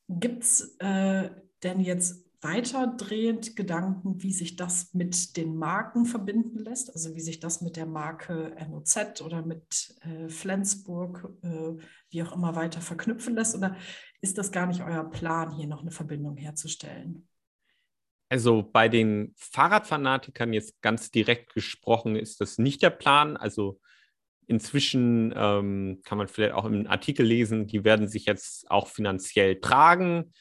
Gibt 0.09 0.45
es 0.45 0.77
äh, 0.79 1.31
denn 1.63 1.81
jetzt 1.81 2.28
weiterdrehend 2.41 3.57
Gedanken, 3.57 4.23
wie 4.23 4.33
sich 4.33 4.57
das 4.57 4.95
mit 4.95 5.37
den 5.37 5.57
Marken 5.57 6.07
verbinden 6.07 6.59
lässt, 6.59 6.93
also 6.93 7.15
wie 7.15 7.21
sich 7.21 7.41
das 7.41 7.61
mit 7.63 7.77
der 7.77 7.87
Marke 7.87 8.55
NOZ 8.69 9.23
oder 9.23 9.45
mit 9.45 9.95
äh, 10.03 10.29
Flensburg, 10.29 11.29
äh, 11.43 11.83
wie 12.11 12.23
auch 12.23 12.33
immer 12.33 12.55
weiter 12.55 12.81
verknüpfen 12.81 13.35
lässt? 13.35 13.57
Oder 13.57 13.77
ist 14.21 14.39
das 14.39 14.53
gar 14.53 14.67
nicht 14.67 14.83
euer 14.83 15.05
Plan, 15.11 15.51
hier 15.51 15.67
noch 15.67 15.83
eine 15.83 15.91
Verbindung 15.91 16.37
herzustellen? 16.37 17.29
Also 18.29 18.63
bei 18.63 18.89
den 18.89 19.35
Fahrradfanatikern 19.37 20.53
jetzt 20.53 20.81
ganz 20.83 21.11
direkt 21.11 21.55
gesprochen 21.55 22.15
ist 22.15 22.41
das 22.41 22.59
nicht 22.59 22.83
der 22.83 22.91
Plan. 22.91 23.37
Also 23.37 23.81
inzwischen 24.47 25.33
ähm, 25.35 26.03
kann 26.05 26.19
man 26.19 26.29
vielleicht 26.29 26.55
auch 26.55 26.67
im 26.67 26.87
Artikel 26.87 27.27
lesen, 27.27 27.67
die 27.67 27.85
werden 27.85 28.07
sich 28.07 28.27
jetzt 28.27 28.71
auch 28.71 28.87
finanziell 28.87 29.61
tragen. 29.61 30.33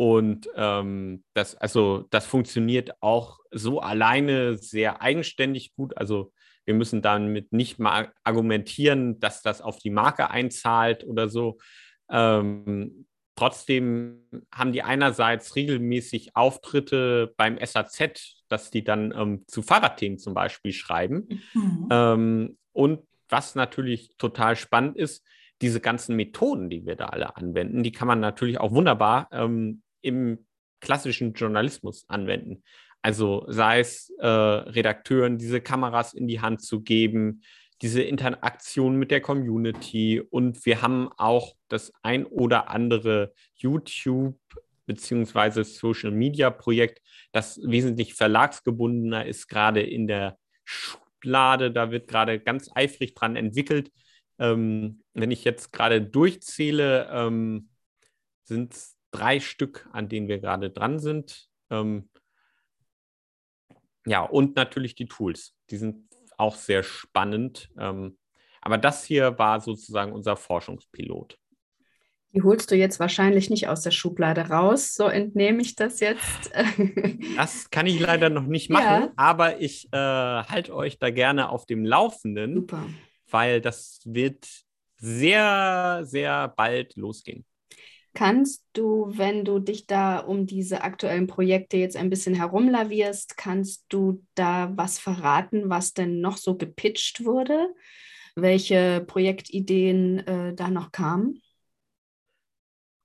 Und 0.00 0.48
ähm, 0.56 1.24
das, 1.34 1.56
also, 1.56 2.06
das 2.08 2.24
funktioniert 2.24 3.02
auch 3.02 3.38
so 3.50 3.80
alleine 3.80 4.56
sehr 4.56 5.02
eigenständig 5.02 5.74
gut. 5.74 5.94
Also 5.94 6.32
wir 6.64 6.72
müssen 6.72 7.02
damit 7.02 7.52
nicht 7.52 7.78
mal 7.78 8.10
argumentieren, 8.24 9.20
dass 9.20 9.42
das 9.42 9.60
auf 9.60 9.76
die 9.76 9.90
Marke 9.90 10.30
einzahlt 10.30 11.04
oder 11.04 11.28
so. 11.28 11.58
Ähm, 12.10 13.08
trotzdem 13.36 14.26
haben 14.50 14.72
die 14.72 14.82
einerseits 14.82 15.54
regelmäßig 15.54 16.34
Auftritte 16.34 17.34
beim 17.36 17.58
SAZ, 17.62 18.38
dass 18.48 18.70
die 18.70 18.82
dann 18.82 19.12
ähm, 19.14 19.44
zu 19.48 19.60
Fahrradthemen 19.60 20.18
zum 20.18 20.32
Beispiel 20.32 20.72
schreiben. 20.72 21.42
Mhm. 21.52 21.88
Ähm, 21.90 22.58
und 22.72 23.02
was 23.28 23.54
natürlich 23.54 24.16
total 24.16 24.56
spannend 24.56 24.96
ist, 24.96 25.22
diese 25.60 25.82
ganzen 25.82 26.16
Methoden, 26.16 26.70
die 26.70 26.86
wir 26.86 26.96
da 26.96 27.08
alle 27.08 27.36
anwenden, 27.36 27.82
die 27.82 27.92
kann 27.92 28.08
man 28.08 28.20
natürlich 28.20 28.58
auch 28.58 28.72
wunderbar 28.72 29.28
ähm, 29.30 29.82
im 30.02 30.46
klassischen 30.80 31.34
Journalismus 31.34 32.04
anwenden. 32.08 32.62
Also 33.02 33.44
sei 33.48 33.80
es 33.80 34.10
äh, 34.18 34.26
Redakteuren 34.26 35.38
diese 35.38 35.60
Kameras 35.60 36.14
in 36.14 36.28
die 36.28 36.40
Hand 36.40 36.62
zu 36.62 36.82
geben, 36.82 37.42
diese 37.82 38.02
Interaktion 38.02 38.96
mit 38.96 39.10
der 39.10 39.22
Community 39.22 40.20
und 40.20 40.66
wir 40.66 40.82
haben 40.82 41.08
auch 41.16 41.54
das 41.68 41.92
ein 42.02 42.26
oder 42.26 42.68
andere 42.68 43.32
YouTube 43.54 44.38
beziehungsweise 44.84 45.64
Social 45.64 46.10
Media 46.10 46.50
Projekt, 46.50 47.00
das 47.32 47.60
wesentlich 47.62 48.14
verlagsgebundener 48.14 49.24
ist, 49.24 49.46
gerade 49.48 49.82
in 49.82 50.08
der 50.08 50.36
Schublade. 50.64 51.70
Da 51.70 51.90
wird 51.90 52.08
gerade 52.08 52.40
ganz 52.40 52.68
eifrig 52.74 53.14
dran 53.14 53.36
entwickelt. 53.36 53.92
Ähm, 54.38 55.02
wenn 55.14 55.30
ich 55.30 55.44
jetzt 55.44 55.72
gerade 55.72 56.02
durchzähle, 56.02 57.08
ähm, 57.12 57.68
sind 58.42 58.74
es 58.74 58.96
drei 59.10 59.40
Stück, 59.40 59.88
an 59.92 60.08
denen 60.08 60.28
wir 60.28 60.38
gerade 60.38 60.70
dran 60.70 60.98
sind. 60.98 61.48
Ähm, 61.70 62.08
ja, 64.06 64.22
und 64.22 64.56
natürlich 64.56 64.94
die 64.94 65.06
Tools. 65.06 65.54
Die 65.70 65.76
sind 65.76 66.08
auch 66.36 66.56
sehr 66.56 66.82
spannend. 66.82 67.70
Ähm, 67.78 68.18
aber 68.60 68.78
das 68.78 69.04
hier 69.04 69.38
war 69.38 69.60
sozusagen 69.60 70.12
unser 70.12 70.36
Forschungspilot. 70.36 71.38
Die 72.32 72.42
holst 72.42 72.70
du 72.70 72.76
jetzt 72.76 73.00
wahrscheinlich 73.00 73.50
nicht 73.50 73.66
aus 73.66 73.82
der 73.82 73.90
Schublade 73.90 74.42
raus, 74.42 74.94
so 74.94 75.06
entnehme 75.06 75.62
ich 75.62 75.74
das 75.74 75.98
jetzt. 75.98 76.52
das 77.36 77.70
kann 77.70 77.86
ich 77.86 77.98
leider 77.98 78.30
noch 78.30 78.46
nicht 78.46 78.70
machen, 78.70 78.84
ja. 78.84 79.12
aber 79.16 79.60
ich 79.60 79.88
äh, 79.92 79.96
halte 79.96 80.74
euch 80.74 80.98
da 81.00 81.10
gerne 81.10 81.48
auf 81.48 81.66
dem 81.66 81.84
Laufenden, 81.84 82.54
Super. 82.54 82.86
weil 83.28 83.60
das 83.60 84.00
wird 84.04 84.46
sehr, 84.96 86.02
sehr 86.04 86.48
bald 86.48 86.94
losgehen. 86.94 87.44
Kannst 88.12 88.64
du, 88.72 89.06
wenn 89.16 89.44
du 89.44 89.60
dich 89.60 89.86
da 89.86 90.18
um 90.18 90.46
diese 90.46 90.82
aktuellen 90.82 91.28
Projekte 91.28 91.76
jetzt 91.76 91.96
ein 91.96 92.10
bisschen 92.10 92.34
herumlavierst, 92.34 93.36
kannst 93.36 93.84
du 93.88 94.24
da 94.34 94.72
was 94.76 94.98
verraten, 94.98 95.70
was 95.70 95.94
denn 95.94 96.20
noch 96.20 96.36
so 96.36 96.56
gepitcht 96.56 97.24
wurde? 97.24 97.72
Welche 98.34 99.04
Projektideen 99.06 100.26
äh, 100.26 100.54
da 100.54 100.70
noch 100.70 100.90
kamen? 100.90 101.40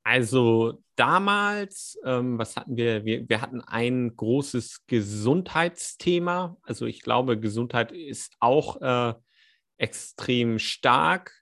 Also 0.04 0.82
damals, 0.96 2.00
ähm, 2.04 2.38
was 2.38 2.56
hatten 2.56 2.78
wir? 2.78 3.06
wir? 3.06 3.28
Wir 3.28 3.42
hatten 3.42 3.62
ein 3.62 4.16
großes 4.16 4.86
Gesundheitsthema. 4.88 6.58
Also 6.64 6.86
ich 6.86 7.02
glaube, 7.02 7.40
Gesundheit 7.40 7.92
ist 7.92 8.36
auch 8.40 8.82
äh, 8.82 9.14
extrem 9.78 10.60
stark. 10.60 11.34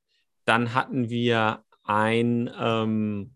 Dann 0.46 0.74
hatten 0.74 1.10
wir 1.10 1.64
ein 1.84 2.50
ähm, 2.58 3.36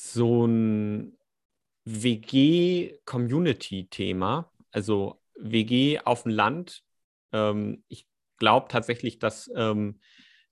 so 0.00 0.46
ein 0.46 1.18
WG-Community-Thema, 1.84 4.52
also 4.70 5.20
WG 5.34 5.98
auf 6.04 6.22
dem 6.22 6.30
Land. 6.30 6.84
Ähm, 7.32 7.82
ich 7.88 8.06
glaube 8.36 8.68
tatsächlich, 8.68 9.18
dass 9.18 9.50
ähm, 9.56 9.98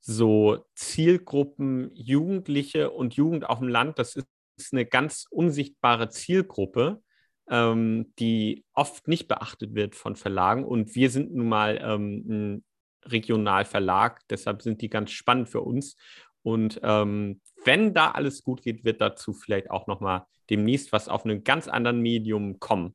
so 0.00 0.66
Zielgruppen 0.74 1.92
Jugendliche 1.94 2.90
und 2.90 3.14
Jugend 3.14 3.48
auf 3.48 3.60
dem 3.60 3.68
Land, 3.68 4.00
das 4.00 4.16
ist, 4.16 4.26
ist 4.56 4.72
eine 4.72 4.84
ganz 4.84 5.28
unsichtbare 5.30 6.08
Zielgruppe, 6.08 7.00
ähm, 7.48 8.12
die 8.18 8.64
oft 8.72 9.06
nicht 9.06 9.28
beachtet 9.28 9.76
wird 9.76 9.94
von 9.94 10.16
Verlagen. 10.16 10.64
Und 10.64 10.96
wir 10.96 11.08
sind 11.08 11.32
nun 11.32 11.48
mal 11.48 11.78
ähm, 11.80 12.24
ein 12.28 12.64
Regionalverlag, 13.04 14.26
deshalb 14.28 14.62
sind 14.62 14.82
die 14.82 14.90
ganz 14.90 15.12
spannend 15.12 15.48
für 15.48 15.60
uns. 15.60 15.94
Und 16.42 16.80
ähm, 16.82 17.40
wenn 17.66 17.94
da 17.94 18.12
alles 18.12 18.42
gut 18.42 18.62
geht, 18.62 18.84
wird 18.84 19.00
dazu 19.00 19.32
vielleicht 19.32 19.70
auch 19.70 19.86
nochmal 19.86 20.26
demnächst 20.48 20.92
was 20.92 21.08
auf 21.08 21.24
einem 21.24 21.44
ganz 21.44 21.68
anderen 21.68 22.00
Medium 22.00 22.60
kommen. 22.60 22.94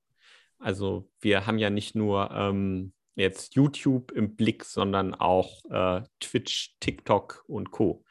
Also 0.59 1.09
wir 1.19 1.45
haben 1.45 1.57
ja 1.57 1.69
nicht 1.69 1.95
nur 1.95 2.31
ähm, 2.31 2.93
jetzt 3.15 3.55
YouTube 3.55 4.11
im 4.11 4.35
Blick, 4.35 4.63
sondern 4.63 5.13
auch 5.15 5.63
äh, 5.69 6.01
Twitch, 6.19 6.75
TikTok 6.79 7.43
und 7.47 7.71
Co. 7.71 8.03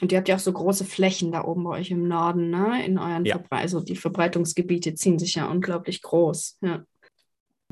Und 0.00 0.12
ihr 0.12 0.18
habt 0.18 0.28
ja 0.28 0.36
auch 0.36 0.40
so 0.40 0.52
große 0.52 0.84
Flächen 0.84 1.32
da 1.32 1.44
oben 1.44 1.64
bei 1.64 1.78
euch 1.78 1.90
im 1.90 2.06
Norden, 2.06 2.50
ne? 2.50 2.84
In 2.84 2.98
euren 2.98 3.24
ja. 3.24 3.36
Verbre 3.36 3.56
also 3.56 3.80
die 3.80 3.96
Verbreitungsgebiete 3.96 4.94
ziehen 4.94 5.18
sich 5.18 5.36
ja 5.36 5.50
unglaublich 5.50 6.02
groß. 6.02 6.58
Ja. 6.60 6.84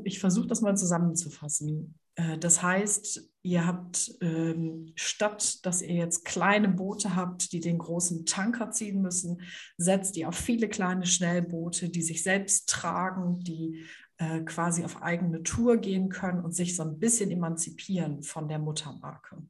Ich 0.02 0.20
versuche 0.20 0.46
das 0.46 0.62
mal 0.62 0.76
zusammenzufassen. 0.76 1.94
Äh, 2.16 2.38
das 2.38 2.62
heißt, 2.62 3.30
ihr 3.42 3.66
habt 3.66 4.12
ähm, 4.20 4.92
statt, 4.96 5.64
dass 5.66 5.82
ihr 5.82 5.94
jetzt 5.94 6.24
kleine 6.24 6.68
Boote 6.68 7.14
habt, 7.14 7.52
die 7.52 7.60
den 7.60 7.78
großen 7.78 8.24
Tanker 8.26 8.70
ziehen 8.70 9.02
müssen, 9.02 9.42
setzt 9.76 10.16
ihr 10.16 10.28
auf 10.28 10.36
viele 10.36 10.68
kleine 10.68 11.06
Schnellboote, 11.06 11.90
die 11.90 12.02
sich 12.02 12.22
selbst 12.22 12.68
tragen, 12.68 13.40
die 13.40 13.84
äh, 14.18 14.40
quasi 14.40 14.84
auf 14.84 15.02
eigene 15.02 15.42
Tour 15.42 15.76
gehen 15.76 16.08
können 16.08 16.44
und 16.44 16.52
sich 16.52 16.76
so 16.76 16.84
ein 16.84 16.98
bisschen 16.98 17.30
emanzipieren 17.30 18.22
von 18.22 18.48
der 18.48 18.58
Muttermarke. 18.58 19.42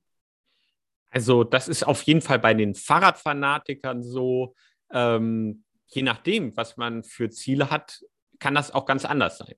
Also 1.11 1.45
das 1.45 1.69
ist 1.69 1.85
auf 1.85 2.03
jeden 2.03 2.23
Fall 2.23 2.41
bei 2.41 2.55
den 2.55 2.75
Fahrradfanatikern 2.75 4.03
so. 4.03 4.57
Ähm, 4.91 5.65
je 5.87 6.03
nachdem, 6.03 6.57
was 6.57 6.77
man 6.77 7.05
für 7.05 7.31
Ziele 7.31 7.71
hat, 7.71 8.01
kann 8.41 8.55
das 8.55 8.73
auch 8.73 8.85
ganz 8.85 9.05
anders 9.05 9.39
sein. 9.39 9.55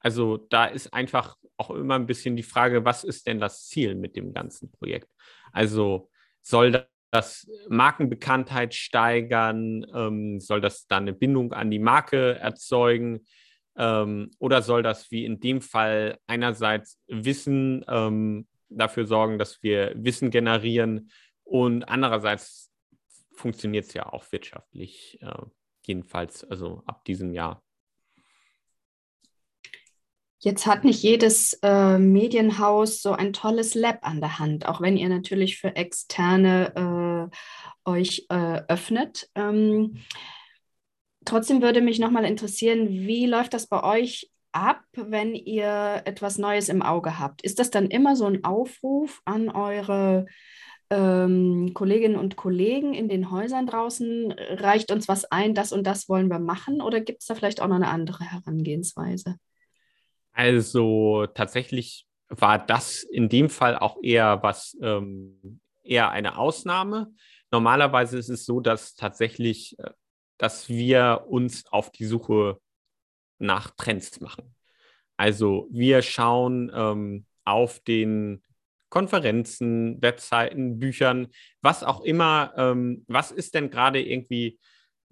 Also 0.00 0.38
da 0.38 0.66
ist 0.66 0.92
einfach 0.92 1.36
auch 1.56 1.70
immer 1.70 1.94
ein 1.94 2.06
bisschen 2.06 2.36
die 2.36 2.42
Frage, 2.42 2.84
was 2.84 3.04
ist 3.04 3.26
denn 3.26 3.38
das 3.38 3.68
Ziel 3.68 3.94
mit 3.94 4.16
dem 4.16 4.32
ganzen 4.32 4.70
Projekt? 4.70 5.08
Also 5.52 6.10
soll 6.42 6.86
das 7.10 7.50
Markenbekanntheit 7.68 8.74
steigern? 8.74 9.84
Ähm, 9.94 10.40
soll 10.40 10.60
das 10.60 10.86
dann 10.86 11.04
eine 11.04 11.12
Bindung 11.12 11.52
an 11.52 11.70
die 11.70 11.78
Marke 11.78 12.38
erzeugen? 12.38 13.26
Ähm, 13.76 14.30
oder 14.38 14.62
soll 14.62 14.82
das 14.82 15.10
wie 15.10 15.24
in 15.24 15.40
dem 15.40 15.60
Fall 15.60 16.18
einerseits 16.26 16.98
Wissen 17.06 17.84
ähm, 17.88 18.46
dafür 18.68 19.06
sorgen, 19.06 19.38
dass 19.38 19.62
wir 19.62 19.92
Wissen 19.96 20.30
generieren 20.30 21.10
und 21.44 21.84
andererseits 21.84 22.72
funktioniert 23.34 23.86
es 23.86 23.94
ja 23.94 24.12
auch 24.12 24.30
wirtschaftlich, 24.32 25.18
äh, 25.22 25.42
jedenfalls 25.84 26.44
also 26.44 26.82
ab 26.86 27.04
diesem 27.04 27.32
Jahr. 27.32 27.62
Jetzt 30.42 30.66
hat 30.66 30.84
nicht 30.84 31.02
jedes 31.02 31.52
äh, 31.62 31.98
Medienhaus 31.98 33.02
so 33.02 33.12
ein 33.12 33.34
tolles 33.34 33.74
Lab 33.74 33.98
an 34.00 34.20
der 34.20 34.38
Hand, 34.38 34.66
auch 34.66 34.80
wenn 34.80 34.96
ihr 34.96 35.10
natürlich 35.10 35.58
für 35.58 35.76
Externe 35.76 37.30
äh, 37.84 37.90
euch 37.90 38.24
äh, 38.30 38.62
öffnet. 38.66 39.28
Ähm, 39.34 39.98
trotzdem 41.26 41.60
würde 41.60 41.82
mich 41.82 41.98
nochmal 41.98 42.24
interessieren, 42.24 42.88
wie 42.88 43.26
läuft 43.26 43.52
das 43.52 43.66
bei 43.66 43.82
euch 43.82 44.30
ab, 44.52 44.82
wenn 44.94 45.34
ihr 45.34 46.00
etwas 46.06 46.38
Neues 46.38 46.70
im 46.70 46.80
Auge 46.80 47.18
habt? 47.18 47.42
Ist 47.42 47.58
das 47.58 47.70
dann 47.70 47.88
immer 47.88 48.16
so 48.16 48.24
ein 48.24 48.42
Aufruf 48.42 49.20
an 49.26 49.50
eure 49.50 50.24
ähm, 50.88 51.72
Kolleginnen 51.74 52.16
und 52.16 52.36
Kollegen 52.36 52.94
in 52.94 53.10
den 53.10 53.30
Häusern 53.30 53.66
draußen? 53.66 54.32
Reicht 54.32 54.90
uns 54.90 55.06
was 55.06 55.26
ein, 55.26 55.54
das 55.54 55.70
und 55.70 55.86
das 55.86 56.08
wollen 56.08 56.30
wir 56.30 56.38
machen? 56.38 56.80
Oder 56.80 57.02
gibt 57.02 57.20
es 57.20 57.26
da 57.26 57.34
vielleicht 57.34 57.60
auch 57.60 57.68
noch 57.68 57.76
eine 57.76 57.88
andere 57.88 58.24
Herangehensweise? 58.24 59.36
Also 60.40 61.26
tatsächlich 61.26 62.06
war 62.30 62.58
das 62.58 63.02
in 63.02 63.28
dem 63.28 63.50
Fall 63.50 63.76
auch 63.76 63.98
eher 64.02 64.42
was, 64.42 64.74
ähm, 64.80 65.60
eher 65.82 66.12
eine 66.12 66.38
Ausnahme. 66.38 67.12
Normalerweise 67.50 68.16
ist 68.16 68.30
es 68.30 68.46
so, 68.46 68.60
dass 68.60 68.94
tatsächlich, 68.94 69.78
äh, 69.78 69.90
dass 70.38 70.70
wir 70.70 71.26
uns 71.28 71.66
auf 71.70 71.92
die 71.92 72.06
Suche 72.06 72.58
nach 73.38 73.72
Trends 73.72 74.22
machen. 74.22 74.54
Also 75.18 75.68
wir 75.70 76.00
schauen 76.00 76.72
ähm, 76.74 77.26
auf 77.44 77.80
den 77.80 78.42
Konferenzen, 78.88 80.00
Webseiten, 80.00 80.78
Büchern, 80.78 81.28
was 81.60 81.84
auch 81.84 82.00
immer, 82.00 82.54
ähm, 82.56 83.04
was 83.08 83.30
ist 83.30 83.54
denn 83.54 83.68
gerade 83.68 84.02
irgendwie 84.02 84.58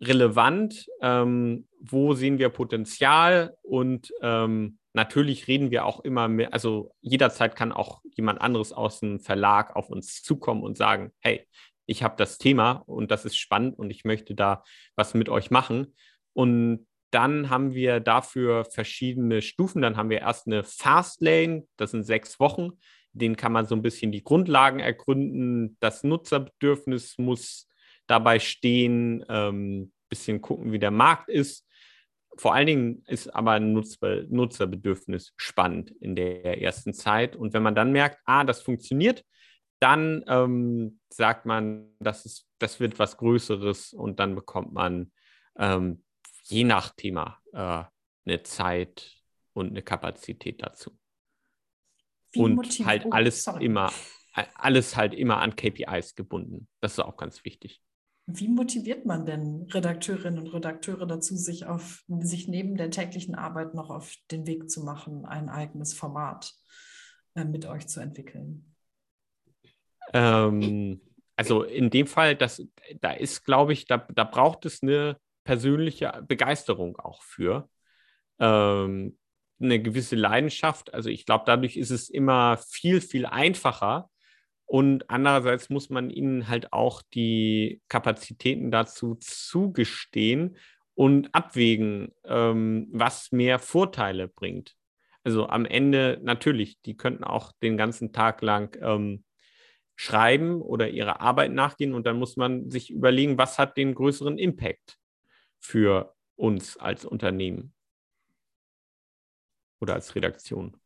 relevant, 0.01 0.87
ähm, 1.03 1.69
wo 1.81 2.15
sehen 2.15 2.39
wir 2.39 2.49
Potenzial 2.49 3.59
und 3.61 4.11
ähm, 4.23 4.79
natürlich 4.99 5.47
reden 5.47 5.71
wir 5.71 5.87
auch 5.87 6.01
immer 6.01 6.27
mehr, 6.29 6.53
also 6.53 6.93
jederzeit 7.01 7.55
kann 7.55 7.73
auch 7.73 8.03
jemand 8.17 8.41
anderes 8.41 8.73
aus 8.73 8.99
dem 8.99 9.21
Verlag 9.21 9.77
auf 9.77 9.91
uns 9.91 10.23
zukommen 10.23 10.65
und 10.65 10.77
sagen, 10.77 11.13
hey, 11.21 11.47
ich 11.87 12.03
habe 12.03 12.17
das 12.19 12.37
Thema 12.37 12.83
und 12.87 13.13
das 13.13 13.25
ist 13.25 13.39
spannend 13.39 13.79
und 13.79 13.91
ich 13.91 14.05
möchte 14.05 14.35
da 14.35 14.65
was 14.97 15.15
mit 15.15 15.29
euch 15.29 15.51
machen. 15.51 15.95
Und 16.35 16.87
dann 17.11 17.49
haben 17.49 17.75
wir 17.75 18.01
dafür 18.01 18.65
verschiedene 18.65 19.41
Stufen. 19.41 19.81
Dann 19.81 19.97
haben 19.97 20.11
wir 20.11 20.19
erst 20.19 20.49
eine 20.49 20.65
Fast 20.65 21.23
Lane, 21.23 21.67
das 21.77 21.93
sind 21.93 22.03
sechs 22.03 22.41
Wochen. 22.41 22.73
Den 23.13 23.37
kann 23.37 23.53
man 23.53 23.67
so 23.67 23.77
ein 23.77 23.83
bisschen 23.83 24.11
die 24.11 24.25
Grundlagen 24.25 24.81
ergründen. 24.81 25.77
Das 25.81 26.03
Nutzerbedürfnis 26.03 27.17
muss 27.19 27.71
dabei 28.09 28.41
stehen, 28.41 29.25
ähm, 29.29 29.93
bisschen 30.09 30.43
gucken, 30.43 30.73
wie 30.73 30.79
der 30.79 30.91
Markt 30.91 31.29
ist. 31.29 31.68
Vor 32.39 32.55
allen 32.55 32.69
Dingen 32.69 33.03
ist 33.07 33.35
aber 33.35 33.53
ein 33.53 33.73
Nutzer 33.73 34.23
Nutzerbedürfnis 34.29 35.33
spannend 35.37 35.91
in 36.01 36.15
der 36.15 36.63
ersten 36.63 36.95
Zeit. 36.95 37.35
Und 37.35 37.53
wenn 37.53 37.65
man 37.65 37.75
dann 37.75 37.91
merkt, 37.91 38.21
ah, 38.27 38.45
das 38.45 38.63
funktioniert, 38.63 39.25
dann 39.81 40.25
ähm, 40.29 41.01
sagt 41.09 41.47
man, 41.47 41.91
das, 41.99 42.25
ist, 42.25 42.47
das 42.59 42.79
wird 42.79 42.99
was 43.01 43.17
Größeres 43.17 43.93
und 43.93 44.21
dann 44.21 44.37
bekommt 44.37 44.73
man 44.73 45.11
ähm, 45.57 46.05
je 46.45 46.63
nach 46.63 46.95
Thema 46.95 47.39
äh, 47.53 47.85
eine 48.25 48.43
Zeit 48.45 49.17
und 49.53 49.71
eine 49.71 49.83
Kapazität 49.83 50.63
dazu. 50.63 50.97
Wie 52.31 52.41
und 52.41 52.87
halt 52.87 53.07
oh, 53.07 53.11
alles 53.11 53.49
immer, 53.59 53.93
alles 54.55 54.97
halt 54.97 55.13
immer 55.13 55.39
an 55.39 55.57
KPIs 55.57 56.15
gebunden. 56.15 56.69
Das 56.81 56.93
ist 56.93 57.01
auch 57.01 57.17
ganz 57.17 57.45
wichtig. 57.45 57.83
Wie 58.31 58.49
motiviert 58.49 59.07
man 59.07 59.25
denn 59.25 59.67
Redakteurinnen 59.71 60.39
und 60.39 60.53
Redakteure 60.53 61.07
dazu, 61.07 61.35
sich 61.35 61.65
auf 61.65 62.05
sich 62.09 62.47
neben 62.47 62.77
der 62.77 62.91
täglichen 62.91 63.35
Arbeit 63.35 63.73
noch 63.73 63.89
auf 63.89 64.15
den 64.31 64.47
Weg 64.47 64.69
zu 64.69 64.85
machen, 64.85 65.25
ein 65.25 65.49
eigenes 65.49 65.95
Format 65.95 66.53
äh, 67.35 67.45
mit 67.45 67.65
euch 67.65 67.89
zu 67.89 68.01
entwickeln? 68.01 68.77
Ähm, 70.13 71.01
also 71.37 71.63
in 71.63 71.89
dem 71.89 72.07
Fall, 72.07 72.37
das, 72.37 72.63
da 73.01 73.13
ist, 73.13 73.47
glaube 73.47 73.73
ich, 73.73 73.87
da, 73.87 73.97
da 73.97 74.25
braucht 74.25 74.67
es 74.67 74.83
eine 74.83 75.17
persönliche 75.45 76.23
Begeisterung 76.29 76.99
auch 76.99 77.23
für. 77.23 77.67
Ähm, 78.39 79.17
eine 79.59 79.81
gewisse 79.81 80.17
Leidenschaft. 80.17 80.93
Also 80.93 81.09
ich 81.09 81.25
glaube, 81.25 81.45
dadurch 81.47 81.79
ist 81.79 81.91
es 81.91 82.11
immer 82.11 82.59
viel, 82.59 83.01
viel 83.01 83.25
einfacher, 83.25 84.11
und 84.69 85.09
andererseits 85.09 85.71
muss 85.71 85.89
man 85.89 86.11
ihnen 86.11 86.47
halt 86.47 86.75
auch 86.75 87.01
die 87.15 87.81
Kapazitäten 87.89 88.71
dazu 88.71 89.15
zugestehen 89.15 90.59
und 90.95 91.35
abwägen, 91.35 92.13
ähm, 92.25 92.87
was 92.93 93.33
mehr 93.33 93.61
Vorteile 93.61 94.29
bringt. 94.29 94.77
Also 95.25 95.49
am 95.49 95.65
Ende 95.65 96.21
natürlich, 96.23 96.83
die 96.83 96.99
könnten 96.99 97.25
auch 97.25 97.53
den 97.63 97.79
ganzen 97.79 98.13
Tag 98.13 98.43
lang 98.43 98.77
ähm, 98.83 99.25
schreiben 99.97 100.61
oder 100.61 100.91
ihrer 100.91 101.23
Arbeit 101.23 101.53
nachgehen 101.53 101.95
und 101.95 102.07
dann 102.07 102.19
muss 102.19 102.37
man 102.37 102.71
sich 102.71 102.91
überlegen, 102.91 103.39
was 103.39 103.59
hat 103.59 103.79
den 103.79 103.95
größeren 103.95 104.37
Impact 104.37 104.99
für 105.59 106.15
uns 106.37 106.77
als 106.77 107.07
Unternehmen 107.07 107.73
oder 109.81 109.95
als 109.95 110.15
Redaktion. 110.15 110.77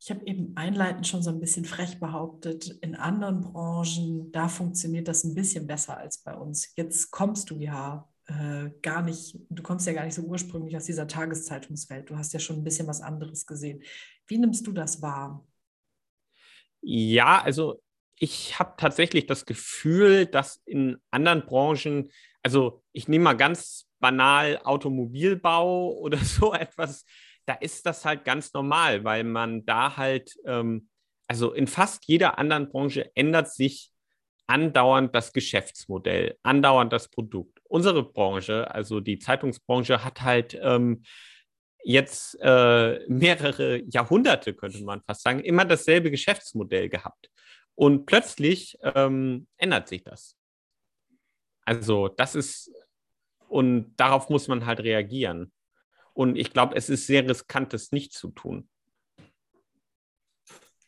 Ich 0.00 0.10
habe 0.10 0.24
eben 0.26 0.56
einleitend 0.56 1.06
schon 1.06 1.22
so 1.22 1.30
ein 1.30 1.40
bisschen 1.40 1.64
frech 1.64 1.98
behauptet, 1.98 2.78
in 2.82 2.94
anderen 2.94 3.40
Branchen, 3.40 4.30
da 4.30 4.48
funktioniert 4.48 5.08
das 5.08 5.24
ein 5.24 5.34
bisschen 5.34 5.66
besser 5.66 5.96
als 5.96 6.18
bei 6.18 6.34
uns. 6.34 6.72
Jetzt 6.76 7.10
kommst 7.10 7.50
du 7.50 7.58
ja 7.58 8.08
äh, 8.26 8.70
gar 8.82 9.02
nicht, 9.02 9.36
du 9.50 9.62
kommst 9.62 9.86
ja 9.86 9.92
gar 9.92 10.04
nicht 10.04 10.14
so 10.14 10.22
ursprünglich 10.22 10.76
aus 10.76 10.84
dieser 10.84 11.08
Tageszeitungswelt. 11.08 12.10
Du 12.10 12.16
hast 12.16 12.32
ja 12.32 12.38
schon 12.38 12.56
ein 12.56 12.64
bisschen 12.64 12.86
was 12.86 13.00
anderes 13.00 13.46
gesehen. 13.46 13.82
Wie 14.26 14.38
nimmst 14.38 14.66
du 14.66 14.72
das 14.72 15.02
wahr? 15.02 15.44
Ja, 16.80 17.42
also 17.42 17.82
ich 18.18 18.58
habe 18.58 18.74
tatsächlich 18.76 19.26
das 19.26 19.46
Gefühl, 19.46 20.26
dass 20.26 20.60
in 20.64 20.98
anderen 21.10 21.46
Branchen, 21.46 22.10
also 22.42 22.82
ich 22.92 23.08
nehme 23.08 23.24
mal 23.24 23.36
ganz 23.36 23.88
banal 23.98 24.60
Automobilbau 24.62 25.92
oder 25.98 26.18
so 26.18 26.52
etwas, 26.52 27.04
da 27.48 27.54
ist 27.54 27.86
das 27.86 28.04
halt 28.04 28.24
ganz 28.24 28.52
normal, 28.52 29.04
weil 29.04 29.24
man 29.24 29.64
da 29.64 29.96
halt, 29.96 30.36
ähm, 30.44 30.88
also 31.26 31.52
in 31.52 31.66
fast 31.66 32.04
jeder 32.06 32.38
anderen 32.38 32.68
Branche 32.68 33.10
ändert 33.14 33.50
sich 33.52 33.90
andauernd 34.46 35.14
das 35.14 35.32
Geschäftsmodell, 35.32 36.38
andauernd 36.42 36.92
das 36.92 37.08
Produkt. 37.08 37.60
Unsere 37.64 38.02
Branche, 38.02 38.70
also 38.70 39.00
die 39.00 39.18
Zeitungsbranche, 39.18 40.04
hat 40.04 40.22
halt 40.22 40.58
ähm, 40.60 41.02
jetzt 41.84 42.38
äh, 42.40 43.00
mehrere 43.08 43.82
Jahrhunderte, 43.84 44.54
könnte 44.54 44.82
man 44.84 45.02
fast 45.02 45.22
sagen, 45.22 45.40
immer 45.40 45.64
dasselbe 45.64 46.10
Geschäftsmodell 46.10 46.88
gehabt. 46.88 47.30
Und 47.74 48.06
plötzlich 48.06 48.76
ähm, 48.82 49.46
ändert 49.56 49.88
sich 49.88 50.02
das. 50.02 50.36
Also 51.64 52.08
das 52.08 52.34
ist, 52.34 52.72
und 53.48 53.94
darauf 53.96 54.28
muss 54.28 54.48
man 54.48 54.66
halt 54.66 54.80
reagieren. 54.80 55.52
Und 56.18 56.36
ich 56.36 56.52
glaube, 56.52 56.74
es 56.74 56.88
ist 56.88 57.06
sehr 57.06 57.28
riskant, 57.28 57.72
das 57.72 57.92
nicht 57.92 58.12
zu 58.12 58.32
tun. 58.32 58.68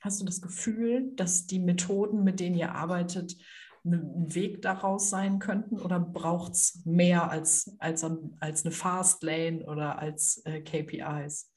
Hast 0.01 0.21
du 0.21 0.25
das 0.25 0.43
Gefühl, 0.43 1.13
dass 1.15 1.47
die 1.47 1.61
Methoden, 1.61 2.25
mit 2.25 2.41
denen 2.41 2.57
ihr 2.57 2.75
arbeitet, 2.75 3.37
ein 3.85 4.35
Weg 4.35 4.61
daraus 4.61 5.09
sein 5.09 5.39
könnten? 5.39 5.79
Oder 5.79 6.01
braucht 6.01 6.55
es 6.55 6.83
mehr 6.85 7.31
als, 7.31 7.77
als, 7.79 8.05
als 8.41 8.65
eine 8.65 8.73
Fastlane 8.73 9.65
oder 9.67 10.01
als 10.01 10.43
äh, 10.47 10.63
KPIs? 10.63 11.53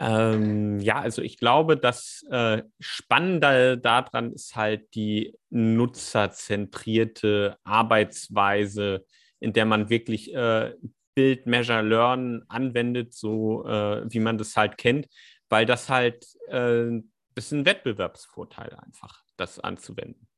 Ähm, 0.00 0.80
ja, 0.80 0.98
also 0.98 1.22
ich 1.22 1.38
glaube, 1.38 1.76
das 1.76 2.26
äh, 2.32 2.64
Spannende 2.80 3.78
daran 3.78 4.32
ist 4.32 4.56
halt 4.56 4.92
die 4.96 5.38
nutzerzentrierte 5.50 7.58
Arbeitsweise, 7.62 9.06
in 9.38 9.52
der 9.52 9.66
man 9.66 9.88
wirklich 9.88 10.34
äh, 10.34 10.74
Build, 11.14 11.46
Measure, 11.46 11.82
Learn 11.82 12.44
anwendet, 12.48 13.14
so 13.14 13.66
äh, 13.66 14.04
wie 14.10 14.20
man 14.20 14.38
das 14.38 14.56
halt 14.56 14.78
kennt, 14.78 15.08
weil 15.48 15.66
das 15.66 15.88
halt 15.88 16.26
äh, 16.48 16.88
ein 16.88 17.64
Wettbewerbsvorteil 17.64 18.74
einfach, 18.74 19.22
das 19.36 19.58
anzuwenden. 19.58 20.28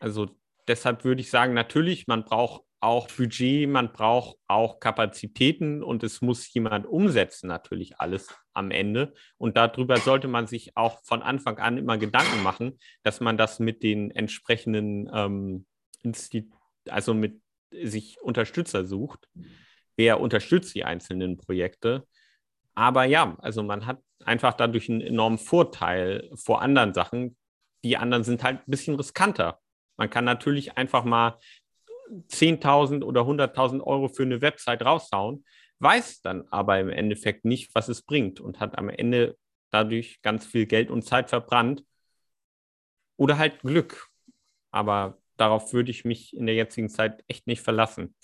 Also 0.00 0.36
deshalb 0.68 1.04
würde 1.04 1.20
ich 1.20 1.30
sagen, 1.30 1.54
natürlich, 1.54 2.06
man 2.06 2.24
braucht 2.24 2.62
auch 2.80 3.08
Budget, 3.08 3.68
man 3.68 3.92
braucht 3.92 4.36
auch 4.46 4.80
Kapazitäten 4.80 5.82
und 5.82 6.04
es 6.04 6.20
muss 6.20 6.52
jemand 6.52 6.86
umsetzen, 6.86 7.48
natürlich 7.48 7.98
alles 7.98 8.28
am 8.52 8.70
Ende. 8.70 9.14
Und 9.38 9.56
darüber 9.56 9.96
sollte 9.96 10.28
man 10.28 10.46
sich 10.46 10.76
auch 10.76 11.02
von 11.04 11.22
Anfang 11.22 11.58
an 11.58 11.78
immer 11.78 11.98
Gedanken 11.98 12.42
machen, 12.42 12.78
dass 13.02 13.20
man 13.20 13.38
das 13.38 13.58
mit 13.58 13.82
den 13.82 14.10
entsprechenden, 14.10 15.10
ähm, 15.12 15.66
also 16.88 17.14
mit 17.14 17.40
sich 17.82 18.20
Unterstützer 18.20 18.86
sucht. 18.86 19.28
Wer 19.96 20.20
unterstützt 20.20 20.74
die 20.74 20.84
einzelnen 20.84 21.36
Projekte? 21.36 22.06
Aber 22.74 23.04
ja, 23.04 23.36
also 23.40 23.62
man 23.62 23.86
hat 23.86 24.02
einfach 24.24 24.54
dadurch 24.54 24.90
einen 24.90 25.00
enormen 25.00 25.38
Vorteil 25.38 26.30
vor 26.34 26.60
anderen 26.60 26.92
Sachen. 26.92 27.36
Die 27.84 27.96
anderen 27.96 28.24
sind 28.24 28.42
halt 28.42 28.60
ein 28.60 28.70
bisschen 28.70 28.96
riskanter. 28.96 29.60
Man 29.96 30.10
kann 30.10 30.24
natürlich 30.24 30.76
einfach 30.76 31.04
mal 31.04 31.38
10.000 32.28 33.02
oder 33.02 33.22
100.000 33.22 33.82
Euro 33.82 34.08
für 34.08 34.22
eine 34.22 34.40
Website 34.40 34.84
raushauen, 34.84 35.44
weiß 35.78 36.20
dann 36.20 36.46
aber 36.50 36.78
im 36.78 36.90
Endeffekt 36.90 37.44
nicht, 37.44 37.74
was 37.74 37.88
es 37.88 38.02
bringt 38.02 38.40
und 38.40 38.60
hat 38.60 38.78
am 38.78 38.88
Ende 38.88 39.36
dadurch 39.70 40.20
ganz 40.22 40.46
viel 40.46 40.66
Geld 40.66 40.90
und 40.90 41.02
Zeit 41.02 41.30
verbrannt 41.30 41.82
oder 43.16 43.38
halt 43.38 43.60
Glück. 43.60 44.08
Aber 44.70 45.18
darauf 45.36 45.72
würde 45.72 45.90
ich 45.90 46.04
mich 46.04 46.36
in 46.36 46.46
der 46.46 46.54
jetzigen 46.54 46.88
Zeit 46.88 47.24
echt 47.28 47.46
nicht 47.46 47.62
verlassen. 47.62 48.14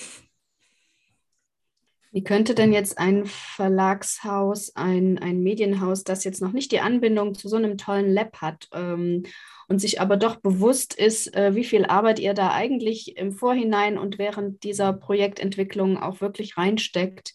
Wie 2.14 2.22
könnte 2.22 2.55
denn 2.55 2.75
jetzt 2.75 2.98
ein 2.98 3.25
Verlagshaus, 3.25 4.77
ein, 4.77 5.18
ein 5.18 5.42
Medienhaus, 5.42 6.05
das 6.05 6.25
jetzt 6.25 6.42
noch 6.42 6.53
nicht 6.53 6.70
die 6.70 6.81
Anbindung 6.81 7.35
zu 7.35 7.48
so 7.48 7.57
einem 7.57 7.79
tollen 7.79 8.12
Lab 8.12 8.42
hat 8.42 8.68
ähm, 8.75 9.22
und 9.66 9.81
sich 9.81 9.98
aber 9.98 10.18
doch 10.18 10.37
bewusst 10.37 10.92
ist, 10.92 11.35
äh, 11.35 11.55
wie 11.55 11.64
viel 11.64 11.87
Arbeit 11.87 12.18
ihr 12.18 12.35
da 12.35 12.53
eigentlich 12.53 13.16
im 13.16 13.33
Vorhinein 13.33 13.96
und 13.96 14.18
während 14.18 14.62
dieser 14.62 14.92
Projektentwicklung 14.92 15.96
auch 15.96 16.20
wirklich 16.20 16.59
reinsteckt, 16.59 17.33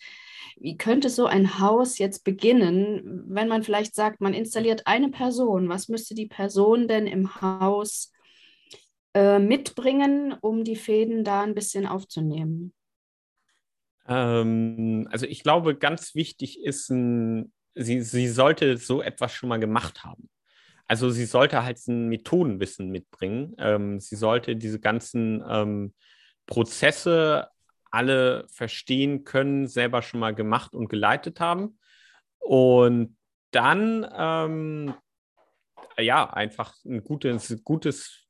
wie 0.60 0.78
könnte 0.78 1.10
so 1.10 1.26
ein 1.26 1.60
Haus 1.60 1.98
jetzt 1.98 2.24
beginnen, 2.24 3.26
wenn 3.28 3.48
man 3.48 3.64
vielleicht 3.64 3.96
sagt, 3.96 4.22
man 4.22 4.36
installiert 4.36 4.86
eine 4.86 5.10
Person? 5.10 5.70
Was 5.70 5.88
müsste 5.88 6.14
die 6.14 6.28
Person 6.28 6.88
denn 6.88 7.08
im 7.08 7.42
Haus 7.42 8.12
äh, 9.14 9.40
mitbringen, 9.40 10.34
um 10.42 10.64
die 10.64 10.76
Fäden 10.76 11.24
da 11.24 11.44
ein 11.44 11.56
bisschen 11.56 11.86
aufzunehmen? 11.86 12.74
Ähm, 14.08 15.08
also 15.12 15.26
ich 15.26 15.44
glaube, 15.44 15.76
ganz 15.76 16.16
wichtig 16.16 16.64
ist, 16.64 16.90
ein, 16.90 17.52
sie, 17.76 18.02
sie 18.02 18.28
sollte 18.28 18.78
so 18.78 19.02
etwas 19.02 19.34
schon 19.34 19.50
mal 19.50 19.60
gemacht 19.60 20.04
haben. 20.04 20.30
Also 20.88 21.10
sie 21.10 21.26
sollte 21.26 21.64
halt 21.64 21.86
ein 21.88 22.08
Methodenwissen 22.08 22.90
mitbringen. 22.90 23.56
Ähm, 23.58 24.00
sie 24.00 24.16
sollte 24.16 24.56
diese 24.56 24.80
ganzen 24.80 25.44
ähm, 25.48 25.94
Prozesse 26.46 27.50
alle 27.92 28.46
verstehen 28.50 29.24
können, 29.24 29.68
selber 29.68 30.02
schon 30.02 30.20
mal 30.20 30.34
gemacht 30.34 30.74
und 30.74 30.88
geleitet 30.88 31.40
haben. 31.40 31.78
Und 32.40 33.18
dann 33.52 34.08
ähm, 34.16 34.94
ja 35.98 36.30
einfach 36.32 36.76
ein 36.86 37.04
gutes, 37.04 37.62
gutes 37.64 38.27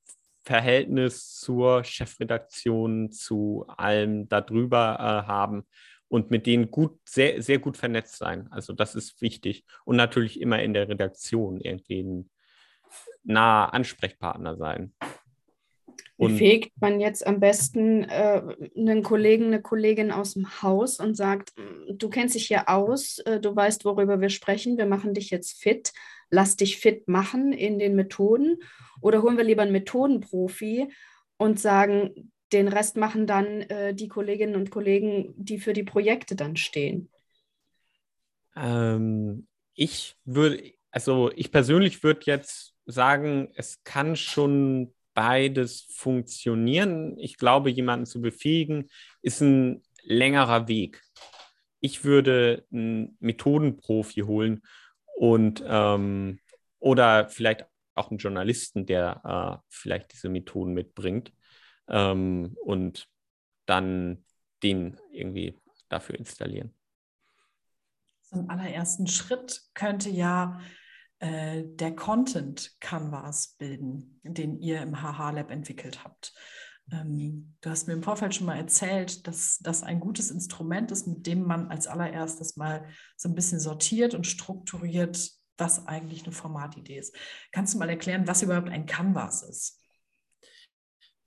Verhältnis 0.47 1.35
zur 1.35 1.83
Chefredaktion, 1.83 3.11
zu 3.11 3.65
allem 3.67 4.29
darüber 4.29 4.95
äh, 4.97 5.27
haben 5.27 5.67
und 6.07 6.31
mit 6.31 6.45
denen 6.45 6.71
gut, 6.71 6.97
sehr, 7.03 7.41
sehr 7.41 7.59
gut 7.59 7.75
vernetzt 7.75 8.17
sein. 8.17 8.47
Also 8.49 8.71
das 8.71 8.95
ist 8.95 9.21
wichtig. 9.21 9.65
Und 9.83 9.97
natürlich 9.97 10.39
immer 10.39 10.63
in 10.63 10.73
der 10.73 10.87
Redaktion 10.87 11.59
irgendwie 11.59 12.01
ein 12.01 12.29
naher 13.25 13.73
Ansprechpartner 13.73 14.55
sein. 14.55 14.93
Und 16.15 16.33
Wie 16.33 16.37
fegt 16.37 16.71
man 16.79 17.01
jetzt 17.01 17.27
am 17.27 17.41
besten 17.41 18.03
äh, 18.05 18.41
einen 18.75 19.03
Kollegen, 19.03 19.47
eine 19.47 19.61
Kollegin 19.61 20.11
aus 20.11 20.33
dem 20.33 20.61
Haus 20.63 20.99
und 20.99 21.15
sagt, 21.15 21.53
du 21.91 22.09
kennst 22.09 22.35
dich 22.35 22.47
hier 22.47 22.69
aus, 22.69 23.19
äh, 23.19 23.41
du 23.41 23.53
weißt, 23.53 23.83
worüber 23.83 24.21
wir 24.21 24.29
sprechen, 24.29 24.77
wir 24.77 24.87
machen 24.87 25.13
dich 25.13 25.29
jetzt 25.29 25.61
fit 25.61 25.91
lass 26.29 26.55
dich 26.55 26.77
fit 26.77 27.07
machen 27.07 27.53
in 27.53 27.79
den 27.79 27.95
Methoden 27.95 28.57
oder 29.01 29.21
holen 29.21 29.37
wir 29.37 29.43
lieber 29.43 29.61
einen 29.61 29.71
Methodenprofi 29.71 30.87
und 31.37 31.59
sagen, 31.59 32.31
den 32.53 32.67
Rest 32.67 32.97
machen 32.97 33.27
dann 33.27 33.61
äh, 33.63 33.93
die 33.93 34.07
Kolleginnen 34.07 34.55
und 34.55 34.71
Kollegen, 34.71 35.33
die 35.35 35.59
für 35.59 35.73
die 35.73 35.83
Projekte 35.83 36.35
dann 36.35 36.55
stehen? 36.55 37.09
Ähm, 38.55 39.47
ich 39.73 40.15
würde, 40.23 40.73
also 40.91 41.31
ich 41.35 41.51
persönlich 41.51 42.03
würde 42.03 42.21
jetzt 42.23 42.73
sagen, 42.85 43.51
es 43.55 43.83
kann 43.83 44.15
schon 44.15 44.93
beides 45.13 45.87
funktionieren. 45.89 47.17
Ich 47.17 47.37
glaube, 47.37 47.69
jemanden 47.69 48.05
zu 48.05 48.21
befähigen, 48.21 48.89
ist 49.21 49.41
ein 49.41 49.83
längerer 50.03 50.67
Weg. 50.67 51.03
Ich 51.79 52.03
würde 52.03 52.65
einen 52.71 53.17
Methodenprofi 53.19 54.21
holen 54.21 54.61
und 55.17 55.63
ähm, 55.65 56.39
oder 56.79 57.27
vielleicht 57.27 57.65
auch 57.95 58.11
einen 58.11 58.19
Journalisten, 58.19 58.85
der 58.85 59.21
äh, 59.23 59.65
vielleicht 59.67 60.13
diese 60.13 60.29
Methoden 60.29 60.73
mitbringt 60.73 61.33
ähm, 61.89 62.55
und 62.63 63.09
dann 63.65 64.23
den 64.61 64.99
irgendwie 65.11 65.59
dafür 65.89 66.15
installieren. 66.19 66.73
Im 68.31 68.49
allerersten 68.49 69.07
Schritt 69.07 69.63
könnte 69.73 70.09
ja 70.09 70.59
äh, 71.19 71.63
der 71.65 71.95
Content 71.95 72.75
Canvas 72.79 73.55
bilden, 73.57 74.19
den 74.23 74.59
ihr 74.59 74.81
im 74.81 75.01
HH 75.01 75.31
Lab 75.31 75.49
entwickelt 75.49 76.03
habt. 76.03 76.33
Ähm, 76.91 77.55
du 77.61 77.69
hast 77.69 77.87
mir 77.87 77.93
im 77.93 78.03
Vorfeld 78.03 78.35
schon 78.35 78.45
mal 78.45 78.57
erzählt, 78.57 79.27
dass 79.27 79.59
das 79.59 79.83
ein 79.83 79.99
gutes 79.99 80.31
Instrument 80.31 80.91
ist, 80.91 81.07
mit 81.07 81.27
dem 81.27 81.43
man 81.43 81.67
als 81.69 81.87
allererstes 81.87 82.55
mal 82.55 82.85
so 83.17 83.27
ein 83.27 83.35
bisschen 83.35 83.59
sortiert 83.59 84.13
und 84.13 84.25
strukturiert, 84.25 85.31
was 85.57 85.87
eigentlich 85.87 86.23
eine 86.23 86.31
Formatidee 86.31 86.97
ist. 86.97 87.15
Kannst 87.51 87.73
du 87.73 87.79
mal 87.79 87.89
erklären, 87.89 88.27
was 88.27 88.41
überhaupt 88.41 88.69
ein 88.69 88.85
Canvas 88.85 89.43
ist? 89.43 89.81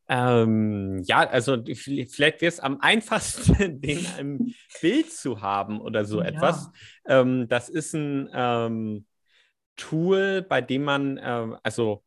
Ähm, 0.09 1.03
ja, 1.05 1.20
also 1.20 1.62
vielleicht 1.64 2.40
wäre 2.40 2.49
es 2.49 2.59
am 2.59 2.79
einfachsten, 2.81 3.81
den 3.81 4.07
im 4.18 4.55
Bild 4.81 5.12
zu 5.12 5.40
haben 5.40 5.81
oder 5.81 6.05
so 6.05 6.20
ja. 6.20 6.29
etwas. 6.29 6.70
Ähm, 7.07 7.49
das 7.49 7.68
ist 7.68 7.94
ein 7.94 8.29
ähm, 8.33 9.07
Tool, 9.77 10.42
bei 10.42 10.62
dem 10.62 10.83
man, 10.83 11.16
äh, 11.16 11.57
also 11.62 12.03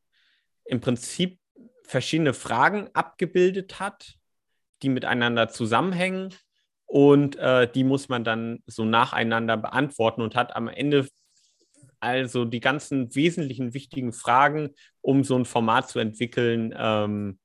im 0.65 0.81
Prinzip 0.81 1.39
verschiedene 1.83 2.33
Fragen 2.33 2.89
abgebildet 2.93 3.79
hat, 3.79 4.15
die 4.81 4.89
miteinander 4.89 5.49
zusammenhängen 5.49 6.33
und 6.85 7.35
äh, 7.37 7.71
die 7.71 7.83
muss 7.83 8.09
man 8.09 8.23
dann 8.23 8.63
so 8.67 8.85
nacheinander 8.85 9.57
beantworten 9.57 10.21
und 10.21 10.35
hat 10.35 10.55
am 10.55 10.67
Ende 10.67 11.07
also 11.99 12.43
die 12.43 12.59
ganzen 12.59 13.15
wesentlichen 13.15 13.73
wichtigen 13.73 14.11
Fragen, 14.11 14.75
um 15.01 15.23
so 15.23 15.37
ein 15.37 15.45
Format 15.45 15.89
zu 15.89 15.99
entwickeln, 15.99 16.73
ähm, 16.77 17.39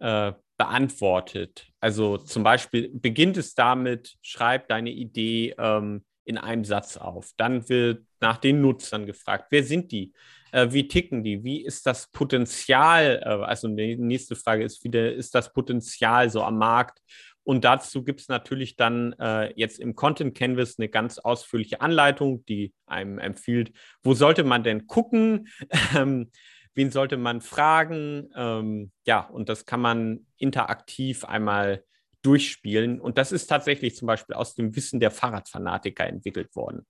äh, 0.00 0.32
beantwortet. 0.56 1.68
Also 1.80 2.18
zum 2.18 2.42
Beispiel 2.42 2.90
beginnt 2.92 3.36
es 3.36 3.54
damit, 3.54 4.16
schreib 4.20 4.68
deine 4.68 4.90
Idee 4.90 5.54
ähm, 5.58 6.04
in 6.24 6.36
einem 6.36 6.64
Satz 6.64 6.96
auf. 6.96 7.30
Dann 7.36 7.68
wird 7.68 8.04
nach 8.20 8.38
den 8.38 8.60
Nutzern 8.60 9.06
gefragt, 9.06 9.46
wer 9.50 9.62
sind 9.62 9.92
die? 9.92 10.12
Äh, 10.52 10.68
wie 10.70 10.88
ticken 10.88 11.22
die? 11.24 11.44
Wie 11.44 11.64
ist 11.64 11.86
das 11.86 12.10
Potenzial? 12.10 13.20
Äh, 13.24 13.44
also 13.44 13.68
die 13.68 13.96
nächste 13.96 14.36
Frage 14.36 14.64
ist 14.64 14.82
wieder, 14.84 15.12
ist 15.12 15.34
das 15.34 15.52
Potenzial 15.52 16.30
so 16.30 16.42
am 16.42 16.58
Markt? 16.58 17.00
Und 17.48 17.64
dazu 17.64 18.04
gibt 18.04 18.20
es 18.20 18.28
natürlich 18.28 18.76
dann 18.76 19.14
äh, 19.14 19.52
jetzt 19.56 19.78
im 19.78 19.94
Content 19.94 20.36
Canvas 20.36 20.78
eine 20.78 20.90
ganz 20.90 21.18
ausführliche 21.18 21.80
Anleitung, 21.80 22.44
die 22.44 22.74
einem 22.84 23.18
empfiehlt, 23.18 23.72
wo 24.02 24.12
sollte 24.12 24.44
man 24.44 24.62
denn 24.62 24.86
gucken? 24.86 25.48
Ähm, 25.96 26.30
wen 26.74 26.90
sollte 26.90 27.16
man 27.16 27.40
fragen? 27.40 28.28
Ähm, 28.36 28.92
ja, 29.06 29.20
und 29.20 29.48
das 29.48 29.64
kann 29.64 29.80
man 29.80 30.26
interaktiv 30.36 31.24
einmal 31.24 31.82
durchspielen. 32.22 33.00
Und 33.00 33.16
das 33.16 33.32
ist 33.32 33.46
tatsächlich 33.46 33.96
zum 33.96 34.06
Beispiel 34.06 34.36
aus 34.36 34.54
dem 34.54 34.76
Wissen 34.76 35.00
der 35.00 35.10
Fahrradfanatiker 35.10 36.06
entwickelt 36.06 36.54
worden. 36.54 36.86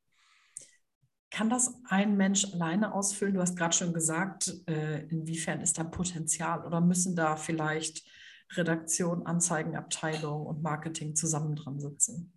Kann 1.30 1.50
das 1.50 1.74
ein 1.88 2.16
Mensch 2.16 2.46
alleine 2.52 2.94
ausfüllen? 2.94 3.34
Du 3.34 3.40
hast 3.40 3.56
gerade 3.56 3.76
schon 3.76 3.92
gesagt, 3.92 4.52
äh, 4.66 5.06
inwiefern 5.08 5.60
ist 5.60 5.78
da 5.78 5.84
Potenzial 5.84 6.64
oder 6.64 6.80
müssen 6.80 7.14
da 7.14 7.36
vielleicht 7.36 8.06
Redaktion, 8.56 9.26
Anzeigenabteilung 9.26 10.46
und 10.46 10.62
Marketing 10.62 11.14
zusammen 11.14 11.54
dran 11.54 11.80
sitzen? 11.80 12.32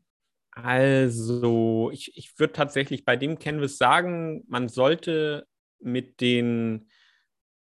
Also, 0.51 1.89
ich, 1.93 2.17
ich 2.17 2.37
würde 2.37 2.51
tatsächlich 2.51 3.05
bei 3.05 3.15
dem 3.15 3.39
Canvas 3.39 3.77
sagen, 3.77 4.43
man 4.47 4.67
sollte 4.67 5.47
mit 5.79 6.19
den 6.19 6.89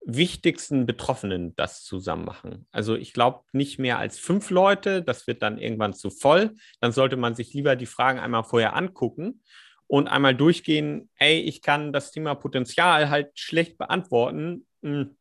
wichtigsten 0.07 0.87
Betroffenen 0.87 1.57
das 1.57 1.83
zusammen 1.83 2.25
machen. 2.25 2.69
Also 2.71 2.95
ich 2.95 3.12
glaube 3.12 3.43
nicht 3.53 3.81
mehr 3.81 3.99
als 3.99 4.21
fünf 4.21 4.51
Leute, 4.51 5.03
das 5.03 5.27
wird 5.27 5.43
dann 5.43 5.59
irgendwann 5.59 5.95
zu 5.95 6.11
voll. 6.11 6.55
Dann 6.81 6.93
sollte 6.93 7.17
man 7.17 7.35
sich 7.35 7.53
lieber 7.55 7.75
die 7.75 7.87
Fragen 7.87 8.21
einmal 8.21 8.45
vorher 8.45 8.77
angucken 8.77 9.43
und 9.87 10.09
einmal 10.09 10.35
durchgehen, 10.35 11.11
ey, 11.16 11.40
ich 11.40 11.62
kann 11.62 11.92
das 11.92 12.11
Thema 12.11 12.35
Potenzial 12.35 13.11
halt 13.11 13.38
schlecht 13.38 13.79
beantworten, 13.79 14.66
hm, 14.83 15.16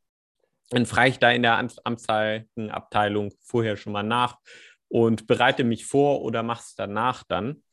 dann 0.70 0.86
frage 0.86 1.10
ich 1.12 1.20
da 1.20 1.32
in 1.32 1.44
der 1.44 1.58
Anzeigenabteilung 1.84 3.32
vorher 3.40 3.78
schon 3.78 3.94
mal 3.94 4.04
nach 4.04 4.40
und 4.88 5.28
bereite 5.28 5.64
mich 5.64 5.86
vor 5.86 6.22
oder 6.24 6.42
mache 6.42 6.64
es 6.64 6.76
danach 6.76 7.24
dann. 7.24 7.64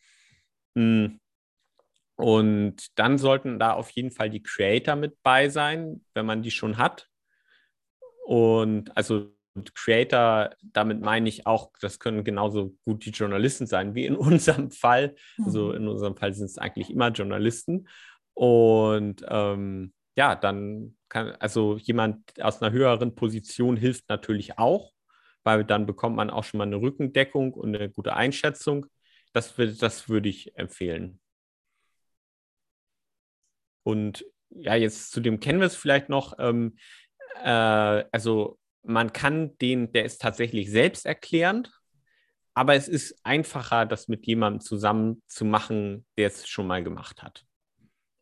Hm. 0.77 1.19
Und 2.17 2.99
dann 2.99 3.19
sollten 3.19 3.59
da 3.59 3.73
auf 3.73 3.91
jeden 3.91 4.11
Fall 4.11 4.29
die 4.29 4.43
Creator 4.43 4.97
mit 4.97 5.23
bei 5.23 5.49
sein, 5.49 6.05
wenn 6.15 6.27
man 6.27 6.43
die 6.43 6.51
schon 6.51 6.77
hat. 6.77 7.09
Und 8.27 8.95
also 8.97 9.35
Creator, 9.75 10.51
damit 10.63 11.01
meine 11.01 11.29
ich 11.29 11.47
auch, 11.47 11.73
das 11.81 11.99
können 11.99 12.25
genauso 12.25 12.75
gut 12.85 13.05
die 13.05 13.11
Journalisten 13.11 13.67
sein 13.67 13.95
wie 13.95 14.07
in 14.07 14.17
unserem 14.17 14.71
Fall. 14.71 15.15
Also 15.45 15.69
mhm. 15.69 15.77
in 15.77 15.89
unserem 15.89 16.17
Fall 16.17 16.33
sind 16.33 16.47
es 16.47 16.59
eigentlich 16.59 16.91
immer 16.91 17.11
Journalisten. 17.11 17.89
Und 18.35 19.25
ähm, 19.29 19.93
ja, 20.17 20.35
dann 20.35 20.97
kann, 21.09 21.33
also 21.39 21.77
jemand 21.77 22.41
aus 22.43 22.63
einer 22.63 22.73
höheren 22.73 23.15
Position 23.15 23.77
hilft 23.77 24.09
natürlich 24.09 24.59
auch, 24.59 24.93
weil 25.45 25.65
dann 25.65 25.87
bekommt 25.87 26.17
man 26.17 26.31
auch 26.31 26.45
schon 26.45 26.59
mal 26.59 26.67
eine 26.67 26.81
Rückendeckung 26.81 27.53
und 27.55 27.75
eine 27.75 27.91
gute 27.91 28.15
Einschätzung. 28.15 28.87
Das, 29.33 29.55
das 29.57 30.09
würde 30.09 30.29
ich 30.29 30.57
empfehlen. 30.57 31.21
Und 33.85 34.25
ja, 34.51 34.75
jetzt 34.75 35.11
zu 35.13 35.21
dem 35.21 35.41
Canvas 35.41 35.75
vielleicht 35.75 36.09
noch. 36.09 36.35
Ähm, 36.39 36.77
äh, 37.43 38.05
also 38.13 38.59
man 38.83 39.13
kann 39.13 39.57
den, 39.59 39.93
der 39.93 40.05
ist 40.05 40.21
tatsächlich 40.21 40.71
selbsterklärend, 40.71 41.71
aber 42.55 42.75
es 42.75 42.89
ist 42.89 43.17
einfacher, 43.23 43.87
das 43.87 44.09
mit 44.09 44.27
jemandem 44.27 44.61
zusammen 44.61 45.23
zu 45.27 45.45
machen, 45.45 46.05
der 46.19 46.29
es 46.29 46.47
schon 46.49 46.67
mal 46.67 46.83
gemacht 46.83 47.23
hat. 47.23 47.45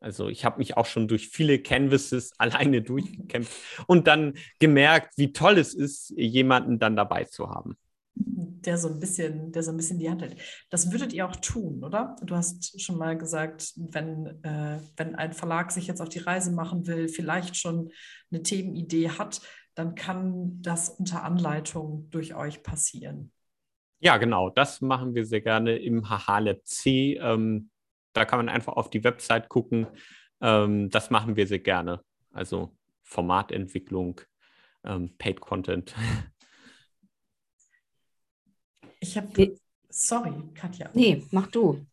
Also 0.00 0.28
ich 0.28 0.44
habe 0.44 0.58
mich 0.58 0.76
auch 0.76 0.86
schon 0.86 1.08
durch 1.08 1.28
viele 1.28 1.60
Canvases 1.60 2.32
alleine 2.38 2.82
durchgekämpft 2.82 3.52
und 3.86 4.06
dann 4.06 4.34
gemerkt, 4.58 5.16
wie 5.16 5.32
toll 5.32 5.58
es 5.58 5.74
ist, 5.74 6.10
jemanden 6.16 6.78
dann 6.78 6.96
dabei 6.96 7.24
zu 7.24 7.50
haben. 7.50 7.76
Der 8.14 8.76
so 8.76 8.88
ein 8.88 9.00
bisschen, 9.00 9.52
der 9.52 9.62
so 9.62 9.70
ein 9.70 9.76
bisschen 9.76 9.98
die 9.98 10.10
Hand 10.10 10.20
hält. 10.20 10.36
Das 10.68 10.92
würdet 10.92 11.12
ihr 11.12 11.26
auch 11.26 11.36
tun, 11.36 11.82
oder? 11.82 12.16
Du 12.22 12.34
hast 12.34 12.80
schon 12.80 12.98
mal 12.98 13.16
gesagt, 13.16 13.72
wenn, 13.76 14.26
äh, 14.42 14.80
wenn 14.96 15.14
ein 15.14 15.32
Verlag 15.32 15.70
sich 15.70 15.86
jetzt 15.86 16.02
auf 16.02 16.10
die 16.10 16.18
Reise 16.18 16.52
machen 16.52 16.86
will, 16.86 17.08
vielleicht 17.08 17.56
schon 17.56 17.90
eine 18.30 18.42
Themenidee 18.42 19.10
hat, 19.10 19.40
dann 19.74 19.94
kann 19.94 20.60
das 20.62 20.90
unter 20.90 21.22
Anleitung 21.24 22.08
durch 22.10 22.34
euch 22.34 22.62
passieren. 22.62 23.32
Ja, 24.00 24.16
genau. 24.16 24.50
Das 24.50 24.80
machen 24.80 25.14
wir 25.14 25.26
sehr 25.26 25.42
gerne 25.42 25.76
im 25.76 26.08
HH 26.08 26.64
C. 26.64 27.16
Ähm, 27.16 27.70
da 28.12 28.24
kann 28.24 28.38
man 28.38 28.48
einfach 28.48 28.74
auf 28.74 28.90
die 28.90 29.04
Website 29.04 29.48
gucken. 29.48 29.86
Ähm, 30.40 30.88
das 30.90 31.10
machen 31.10 31.36
wir 31.36 31.46
sehr 31.46 31.58
gerne. 31.58 32.02
Also 32.32 32.76
Formatentwicklung, 33.02 34.20
ähm, 34.84 35.14
Paid 35.18 35.40
Content. 35.40 35.94
Ich 39.00 39.16
habe, 39.16 39.56
sorry, 39.88 40.32
Katja. 40.54 40.90
Nee, 40.94 41.26
mach 41.30 41.46
du. 41.48 41.86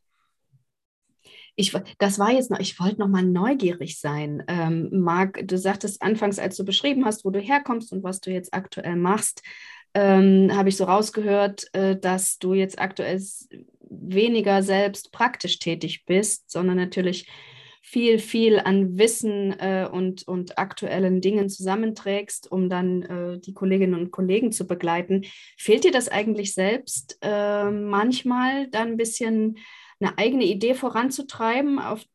Ich, 1.59 1.73
das 1.97 2.19
war 2.19 2.31
jetzt 2.31 2.51
noch, 2.51 2.59
ich 2.59 2.79
wollte 2.79 2.99
noch 2.99 3.07
mal 3.07 3.23
neugierig 3.23 3.99
sein. 3.99 4.43
Ähm, 4.47 4.89
Marc, 4.91 5.45
du 5.47 5.57
sagtest 5.57 6.01
anfangs, 6.03 6.37
als 6.37 6.55
du 6.55 6.63
beschrieben 6.63 7.03
hast, 7.03 7.25
wo 7.25 7.31
du 7.31 7.39
herkommst 7.39 7.91
und 7.91 8.03
was 8.03 8.21
du 8.21 8.31
jetzt 8.31 8.53
aktuell 8.53 8.95
machst, 8.95 9.41
ähm, 9.95 10.55
habe 10.55 10.69
ich 10.69 10.77
so 10.77 10.83
rausgehört, 10.83 11.73
äh, 11.73 11.97
dass 11.97 12.37
du 12.37 12.53
jetzt 12.53 12.79
aktuell 12.79 13.19
weniger 13.89 14.61
selbst 14.61 15.11
praktisch 15.11 15.57
tätig 15.57 16.05
bist, 16.05 16.51
sondern 16.51 16.77
natürlich 16.77 17.27
viel, 17.81 18.19
viel 18.19 18.59
an 18.59 18.97
Wissen 18.97 19.57
äh, 19.59 19.87
und, 19.91 20.27
und 20.27 20.57
aktuellen 20.57 21.21
Dingen 21.21 21.49
zusammenträgst, 21.49 22.51
um 22.51 22.69
dann 22.69 23.01
äh, 23.01 23.39
die 23.39 23.53
Kolleginnen 23.53 23.99
und 23.99 24.11
Kollegen 24.11 24.51
zu 24.51 24.67
begleiten. 24.67 25.23
Fehlt 25.57 25.85
dir 25.85 25.91
das 25.91 26.09
eigentlich 26.09 26.53
selbst 26.53 27.17
äh, 27.21 27.71
manchmal 27.71 28.67
dann 28.67 28.89
ein 28.89 28.97
bisschen 28.97 29.57
eine 29.99 30.17
eigene 30.17 30.45
Idee 30.45 30.73
voranzutreiben. 30.73 31.79
Auf 31.79 32.05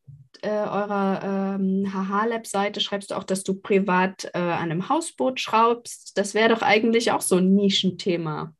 äh, 0.42 0.48
eurer 0.48 1.56
ähm, 1.58 1.92
HH-Lab-Seite 1.92 2.80
schreibst 2.80 3.10
du 3.10 3.14
auch, 3.14 3.24
dass 3.24 3.44
du 3.44 3.54
privat 3.54 4.24
äh, 4.34 4.38
an 4.38 4.70
einem 4.70 4.88
Hausboot 4.88 5.40
schraubst. 5.40 6.16
Das 6.18 6.34
wäre 6.34 6.48
doch 6.48 6.62
eigentlich 6.62 7.12
auch 7.12 7.20
so 7.20 7.36
ein 7.36 7.54
Nischenthema. 7.54 8.54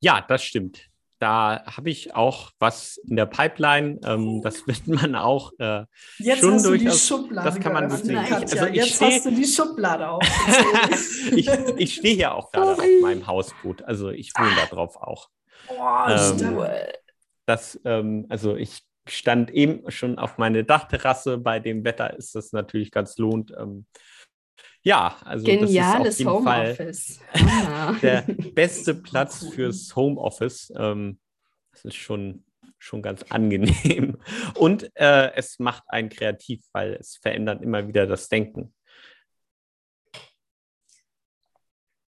Ja, 0.00 0.24
das 0.26 0.42
stimmt. 0.42 0.88
Da 1.18 1.62
habe 1.66 1.88
ich 1.88 2.16
auch 2.16 2.50
was 2.58 2.96
in 2.96 3.14
der 3.14 3.26
Pipeline. 3.26 4.00
Ähm, 4.04 4.40
das 4.42 4.66
wird 4.66 4.88
man 4.88 5.14
auch 5.14 5.52
äh, 5.58 5.84
jetzt 6.18 6.40
schon 6.40 6.54
hast 6.54 6.66
durchaus. 6.66 7.08
Du 7.08 7.16
die 7.16 7.24
Schublade 7.24 7.48
das 7.48 7.60
kann 7.60 7.72
man 7.74 7.88
gut 7.88 7.98
sehen. 7.98 8.24
Ich, 8.24 8.32
also 8.32 8.66
ich 8.66 8.74
jetzt 8.74 8.96
steh, 8.96 9.04
hast 9.04 9.26
du 9.26 9.30
die 9.30 9.44
Schublade 9.44 10.08
auf. 10.08 10.22
ich, 11.36 11.48
ich 11.76 11.94
stehe 11.94 12.16
hier 12.16 12.34
auch 12.34 12.50
gerade 12.50 12.72
auf 12.72 12.84
meinem 13.02 13.26
Hausboot. 13.26 13.82
Also 13.82 14.10
ich 14.10 14.32
wohne 14.36 14.50
da 14.56 14.66
drauf 14.66 14.96
auch. 14.96 15.28
Boah, 15.68 16.34
ähm, 16.40 16.58
das, 17.46 17.80
ähm, 17.84 18.26
also 18.28 18.56
ich 18.56 18.82
stand 19.08 19.50
eben 19.50 19.90
schon 19.90 20.18
auf 20.18 20.38
meine 20.38 20.64
Dachterrasse. 20.64 21.38
Bei 21.38 21.60
dem 21.60 21.84
Wetter 21.84 22.16
ist 22.16 22.34
das 22.34 22.52
natürlich 22.52 22.90
ganz 22.90 23.18
lohnt. 23.18 23.52
Ähm, 23.58 23.86
ja, 24.82 25.16
also 25.24 25.44
Geniales 25.44 26.18
das 26.18 26.20
ist 26.20 26.26
auf 26.26 26.44
jeden 26.44 26.48
Homeoffice. 26.48 27.20
Fall 27.32 27.68
ah. 27.68 27.96
der 28.02 28.22
beste 28.22 28.94
Platz 28.94 29.46
fürs 29.54 29.94
Homeoffice. 29.94 30.72
Ähm, 30.76 31.18
das 31.72 31.84
ist 31.84 31.96
schon, 31.96 32.44
schon 32.78 33.02
ganz 33.02 33.22
angenehm. 33.28 34.18
Und 34.54 34.90
äh, 34.94 35.32
es 35.34 35.58
macht 35.58 35.84
einen 35.88 36.08
kreativ, 36.08 36.62
weil 36.72 36.94
es 36.94 37.16
verändert 37.16 37.62
immer 37.62 37.86
wieder 37.88 38.06
das 38.06 38.28
Denken. 38.28 38.74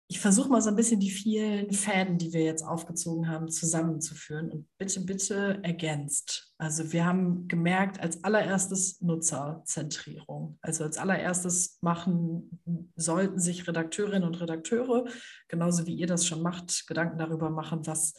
Ich 0.09 0.19
versuche 0.21 0.47
mal 0.47 0.61
so 0.61 0.69
ein 0.69 0.75
bisschen 0.77 1.01
die 1.01 1.09
vielen 1.09 1.73
Fäden, 1.73 2.17
die 2.17 2.31
wir 2.31 2.41
jetzt 2.41 2.63
aufgezogen 2.63 3.27
haben, 3.27 3.49
zusammenzuführen 3.49 4.49
und 4.49 4.67
bitte, 4.77 5.01
bitte 5.01 5.59
ergänzt. 5.63 6.53
Also 6.57 6.93
wir 6.93 7.05
haben 7.05 7.47
gemerkt, 7.49 7.99
als 7.99 8.23
allererstes 8.23 9.01
Nutzerzentrierung. 9.01 10.57
Also 10.61 10.85
als 10.85 10.97
allererstes 10.97 11.77
machen, 11.81 12.61
sollten 12.95 13.39
sich 13.39 13.67
Redakteurinnen 13.67 14.23
und 14.23 14.39
Redakteure, 14.39 15.05
genauso 15.49 15.85
wie 15.85 15.95
ihr 15.95 16.07
das 16.07 16.25
schon 16.25 16.41
macht, 16.41 16.87
Gedanken 16.87 17.17
darüber 17.17 17.49
machen, 17.49 17.85
was 17.85 18.13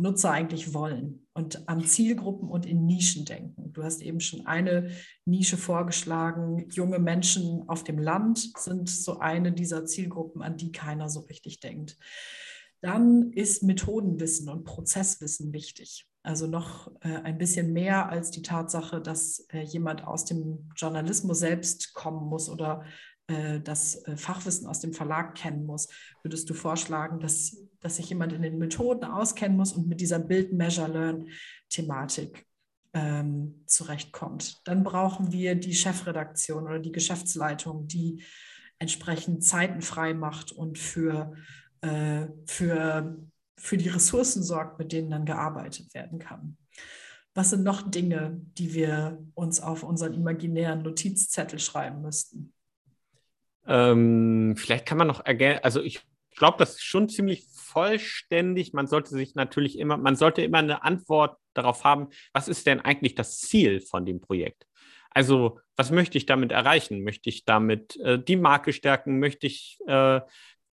Nutzer 0.00 0.30
eigentlich 0.30 0.74
wollen 0.74 1.26
und 1.32 1.68
an 1.68 1.84
Zielgruppen 1.84 2.48
und 2.48 2.66
in 2.66 2.86
Nischen 2.86 3.24
denken. 3.24 3.72
Du 3.72 3.82
hast 3.82 4.02
eben 4.02 4.20
schon 4.20 4.46
eine 4.46 4.90
Nische 5.24 5.56
vorgeschlagen. 5.56 6.68
Junge 6.70 6.98
Menschen 6.98 7.68
auf 7.68 7.84
dem 7.84 7.98
Land 7.98 8.52
sind 8.56 8.88
so 8.88 9.18
eine 9.18 9.52
dieser 9.52 9.84
Zielgruppen, 9.84 10.42
an 10.42 10.56
die 10.56 10.72
keiner 10.72 11.08
so 11.08 11.20
richtig 11.20 11.60
denkt. 11.60 11.96
Dann 12.80 13.32
ist 13.32 13.62
Methodenwissen 13.62 14.48
und 14.48 14.64
Prozesswissen 14.64 15.52
wichtig. 15.52 16.06
Also 16.22 16.46
noch 16.46 16.90
äh, 17.00 17.16
ein 17.16 17.38
bisschen 17.38 17.72
mehr 17.72 18.08
als 18.10 18.30
die 18.30 18.42
Tatsache, 18.42 19.00
dass 19.00 19.46
äh, 19.52 19.62
jemand 19.62 20.06
aus 20.06 20.24
dem 20.24 20.70
Journalismus 20.76 21.38
selbst 21.38 21.94
kommen 21.94 22.28
muss 22.28 22.50
oder 22.50 22.84
das 23.60 24.04
äh, 24.04 24.16
Fachwissen 24.16 24.66
aus 24.66 24.80
dem 24.80 24.92
Verlag 24.92 25.34
kennen 25.34 25.64
muss, 25.66 25.88
würdest 26.22 26.50
du 26.50 26.54
vorschlagen, 26.54 27.20
dass, 27.20 27.56
dass 27.80 27.96
sich 27.96 28.08
jemand 28.08 28.32
in 28.32 28.42
den 28.42 28.58
Methoden 28.58 29.04
auskennen 29.04 29.56
muss 29.56 29.72
und 29.72 29.88
mit 29.88 30.00
dieser 30.00 30.18
Build-Measure-Learn-Thematik 30.18 32.46
ähm, 32.92 33.62
zurechtkommt. 33.66 34.66
Dann 34.66 34.82
brauchen 34.82 35.30
wir 35.32 35.54
die 35.54 35.74
Chefredaktion 35.74 36.64
oder 36.64 36.80
die 36.80 36.92
Geschäftsleitung, 36.92 37.86
die 37.86 38.22
entsprechend 38.78 39.44
Zeiten 39.44 39.80
frei 39.82 40.14
macht 40.14 40.52
und 40.52 40.78
für, 40.78 41.34
äh, 41.82 42.26
für, 42.46 43.18
für 43.56 43.76
die 43.76 43.88
Ressourcen 43.88 44.42
sorgt, 44.42 44.78
mit 44.78 44.92
denen 44.92 45.10
dann 45.10 45.26
gearbeitet 45.26 45.92
werden 45.94 46.18
kann. 46.18 46.56
Was 47.34 47.50
sind 47.50 47.62
noch 47.62 47.88
Dinge, 47.88 48.40
die 48.58 48.74
wir 48.74 49.24
uns 49.34 49.60
auf 49.60 49.84
unseren 49.84 50.14
imaginären 50.14 50.82
Notizzettel 50.82 51.60
schreiben 51.60 52.02
müssten? 52.02 52.52
Ähm, 53.66 54.54
vielleicht 54.56 54.86
kann 54.86 54.98
man 54.98 55.06
noch 55.06 55.24
ergänzen, 55.24 55.64
also 55.64 55.82
ich 55.82 56.00
glaube, 56.36 56.58
das 56.58 56.70
ist 56.70 56.82
schon 56.82 57.08
ziemlich 57.08 57.44
vollständig. 57.52 58.72
Man 58.72 58.86
sollte 58.86 59.10
sich 59.10 59.34
natürlich 59.34 59.78
immer, 59.78 59.96
man 59.96 60.16
sollte 60.16 60.42
immer 60.42 60.58
eine 60.58 60.82
Antwort 60.82 61.36
darauf 61.54 61.84
haben, 61.84 62.08
was 62.32 62.48
ist 62.48 62.66
denn 62.66 62.80
eigentlich 62.80 63.14
das 63.14 63.38
Ziel 63.38 63.80
von 63.80 64.06
dem 64.06 64.20
Projekt? 64.20 64.66
Also, 65.10 65.58
was 65.76 65.90
möchte 65.90 66.18
ich 66.18 66.26
damit 66.26 66.52
erreichen? 66.52 67.02
Möchte 67.02 67.28
ich 67.28 67.44
damit 67.44 67.96
äh, 67.96 68.22
die 68.22 68.36
Marke 68.36 68.72
stärken? 68.72 69.18
Möchte 69.18 69.46
ich, 69.46 69.78
äh, 69.86 70.20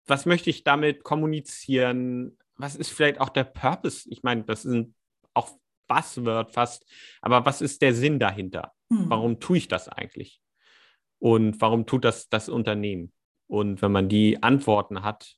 was 0.06 0.26
möchte 0.26 0.50
ich 0.50 0.64
damit 0.64 1.04
kommunizieren? 1.04 2.38
Was 2.56 2.76
ist 2.76 2.92
vielleicht 2.92 3.20
auch 3.20 3.30
der 3.30 3.44
Purpose? 3.46 4.08
Ich 4.10 4.24
meine, 4.24 4.44
das 4.44 4.64
ist 4.64 4.88
auch 5.34 5.58
Buzzword 5.88 6.54
fast, 6.54 6.86
aber 7.22 7.46
was 7.46 7.62
ist 7.62 7.82
der 7.82 7.94
Sinn 7.94 8.20
dahinter? 8.20 8.74
Hm. 8.92 9.10
Warum 9.10 9.40
tue 9.40 9.58
ich 9.58 9.68
das 9.68 9.90
eigentlich? 9.90 10.40
Und 11.20 11.60
warum 11.62 11.86
tut 11.86 12.06
das 12.06 12.30
das 12.30 12.50
Unternehmen? 12.50 13.12
Und 13.48 13.82
wenn 13.82 13.92
man 13.92 14.10
die 14.10 14.42
Antworten 14.44 15.04
hat, 15.04 15.36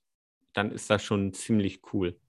dann 0.53 0.71
ist 0.71 0.89
das 0.89 1.03
schon 1.03 1.33
ziemlich 1.33 1.81
cool. 1.93 2.19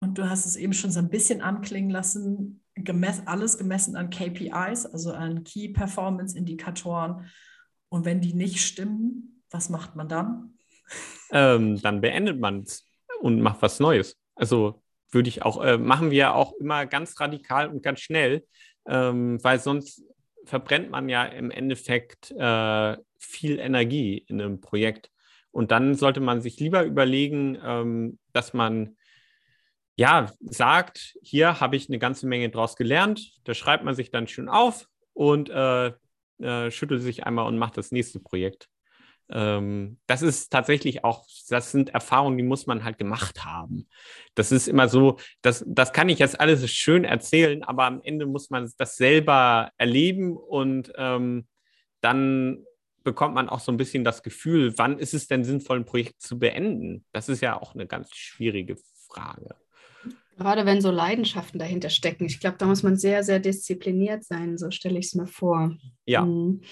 Und 0.00 0.16
du 0.18 0.28
hast 0.28 0.46
es 0.46 0.56
eben 0.56 0.72
schon 0.72 0.90
so 0.90 0.98
ein 0.98 1.10
bisschen 1.10 1.42
anklingen 1.42 1.90
lassen, 1.90 2.62
gemess 2.74 3.22
alles 3.26 3.58
gemessen 3.58 3.96
an 3.96 4.10
KPIs, 4.10 4.86
also 4.86 5.12
an 5.12 5.44
Key 5.44 5.68
Performance 5.68 6.36
Indikatoren. 6.36 7.26
Und 7.88 8.04
wenn 8.04 8.20
die 8.20 8.32
nicht 8.32 8.60
stimmen, 8.60 9.42
was 9.50 9.68
macht 9.68 9.96
man 9.96 10.08
dann? 10.08 10.54
Ähm, 11.32 11.80
dann 11.82 12.00
beendet 12.00 12.40
man 12.40 12.62
es 12.62 12.86
und 13.20 13.40
macht 13.40 13.62
was 13.62 13.80
Neues. 13.80 14.16
Also 14.34 14.82
würde 15.10 15.28
ich 15.28 15.42
auch, 15.42 15.62
äh, 15.62 15.76
machen 15.76 16.10
wir 16.10 16.34
auch 16.34 16.52
immer 16.54 16.86
ganz 16.86 17.18
radikal 17.20 17.68
und 17.68 17.82
ganz 17.82 18.00
schnell, 18.00 18.46
ähm, 18.86 19.42
weil 19.42 19.58
sonst 19.60 20.02
verbrennt 20.44 20.90
man 20.90 21.08
ja 21.08 21.24
im 21.24 21.50
Endeffekt 21.50 22.30
äh, 22.32 22.96
viel 23.18 23.58
Energie 23.58 24.24
in 24.26 24.40
einem 24.40 24.60
Projekt. 24.60 25.10
Und 25.52 25.70
dann 25.70 25.94
sollte 25.94 26.20
man 26.20 26.40
sich 26.40 26.58
lieber 26.60 26.84
überlegen, 26.84 27.58
ähm, 27.62 28.18
dass 28.32 28.52
man 28.52 28.96
ja 29.96 30.32
sagt, 30.40 31.16
hier 31.22 31.60
habe 31.60 31.76
ich 31.76 31.88
eine 31.88 31.98
ganze 31.98 32.26
Menge 32.26 32.50
draus 32.50 32.76
gelernt. 32.76 33.32
Da 33.44 33.54
schreibt 33.54 33.84
man 33.84 33.94
sich 33.94 34.10
dann 34.10 34.28
schön 34.28 34.48
auf 34.48 34.86
und 35.12 35.50
äh, 35.50 35.92
äh, 36.38 36.70
schüttelt 36.70 37.02
sich 37.02 37.24
einmal 37.24 37.46
und 37.46 37.58
macht 37.58 37.76
das 37.76 37.92
nächste 37.92 38.20
Projekt. 38.20 38.68
Ähm, 39.32 39.98
das 40.06 40.22
ist 40.22 40.50
tatsächlich 40.50 41.04
auch, 41.04 41.26
das 41.48 41.72
sind 41.72 41.90
Erfahrungen, 41.90 42.36
die 42.36 42.44
muss 42.44 42.66
man 42.66 42.84
halt 42.84 42.98
gemacht 42.98 43.44
haben. 43.44 43.88
Das 44.34 44.52
ist 44.52 44.68
immer 44.68 44.88
so, 44.88 45.18
das, 45.42 45.64
das 45.66 45.92
kann 45.92 46.08
ich 46.08 46.18
jetzt 46.18 46.40
alles 46.40 46.68
schön 46.70 47.04
erzählen, 47.04 47.62
aber 47.62 47.84
am 47.84 48.00
Ende 48.02 48.26
muss 48.26 48.50
man 48.50 48.70
das 48.78 48.96
selber 48.96 49.70
erleben 49.78 50.36
und 50.36 50.92
ähm, 50.96 51.46
dann 52.00 52.64
bekommt 53.02 53.34
man 53.34 53.48
auch 53.48 53.60
so 53.60 53.72
ein 53.72 53.76
bisschen 53.76 54.04
das 54.04 54.22
Gefühl, 54.22 54.74
wann 54.76 54.98
ist 54.98 55.14
es 55.14 55.26
denn 55.26 55.44
sinnvoll, 55.44 55.78
ein 55.78 55.84
Projekt 55.86 56.20
zu 56.20 56.38
beenden? 56.38 57.04
Das 57.12 57.28
ist 57.28 57.40
ja 57.40 57.60
auch 57.60 57.74
eine 57.74 57.86
ganz 57.86 58.14
schwierige 58.14 58.76
Frage. 59.08 59.56
Gerade 60.40 60.64
wenn 60.64 60.80
so 60.80 60.90
Leidenschaften 60.90 61.58
dahinter 61.58 61.90
stecken. 61.90 62.24
Ich 62.24 62.40
glaube, 62.40 62.56
da 62.56 62.64
muss 62.64 62.82
man 62.82 62.96
sehr, 62.96 63.22
sehr 63.22 63.40
diszipliniert 63.40 64.24
sein, 64.24 64.56
so 64.56 64.70
stelle 64.70 64.98
ich 64.98 65.06
es 65.06 65.14
mir 65.14 65.26
vor. 65.26 65.76
Ja. 66.06 66.24
Mhm. 66.24 66.62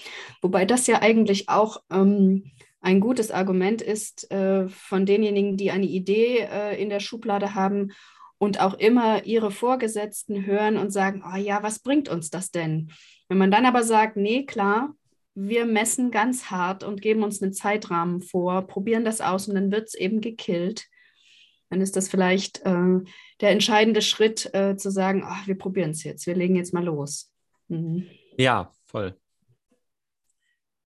Wobei 0.41 0.65
das 0.65 0.87
ja 0.87 1.03
eigentlich 1.03 1.49
auch 1.49 1.77
ähm, 1.91 2.51
ein 2.81 2.99
gutes 2.99 3.29
Argument 3.29 3.83
ist 3.83 4.31
äh, 4.31 4.67
von 4.69 5.05
denjenigen, 5.05 5.55
die 5.55 5.69
eine 5.69 5.85
Idee 5.85 6.47
äh, 6.51 6.81
in 6.81 6.89
der 6.89 6.99
Schublade 6.99 7.53
haben 7.53 7.91
und 8.39 8.59
auch 8.59 8.73
immer 8.73 9.25
ihre 9.25 9.51
Vorgesetzten 9.51 10.47
hören 10.47 10.75
und 10.75 10.89
sagen, 10.89 11.23
oh 11.31 11.37
ja, 11.37 11.61
was 11.61 11.77
bringt 11.77 12.09
uns 12.09 12.31
das 12.31 12.49
denn? 12.49 12.89
Wenn 13.27 13.37
man 13.37 13.51
dann 13.51 13.67
aber 13.67 13.83
sagt, 13.83 14.17
nee, 14.17 14.47
klar, 14.47 14.95
wir 15.35 15.67
messen 15.67 16.09
ganz 16.09 16.45
hart 16.45 16.83
und 16.83 17.03
geben 17.03 17.21
uns 17.21 17.39
einen 17.39 17.53
Zeitrahmen 17.53 18.21
vor, 18.21 18.65
probieren 18.65 19.05
das 19.05 19.21
aus 19.21 19.47
und 19.47 19.53
dann 19.53 19.71
wird 19.71 19.89
es 19.89 19.93
eben 19.93 20.21
gekillt 20.21 20.87
dann 21.69 21.81
ist 21.81 21.95
das 21.95 22.09
vielleicht 22.09 22.65
äh, 22.65 22.99
der 23.41 23.51
entscheidende 23.51 24.01
Schritt, 24.01 24.53
äh, 24.53 24.75
zu 24.75 24.89
sagen, 24.91 25.23
ach, 25.25 25.47
wir 25.47 25.57
probieren 25.57 25.91
es 25.91 26.03
jetzt, 26.03 26.27
wir 26.27 26.35
legen 26.35 26.55
jetzt 26.55 26.73
mal 26.73 26.83
los. 26.83 27.31
Mhm. 27.67 28.07
Ja, 28.37 28.73
voll. 28.85 29.15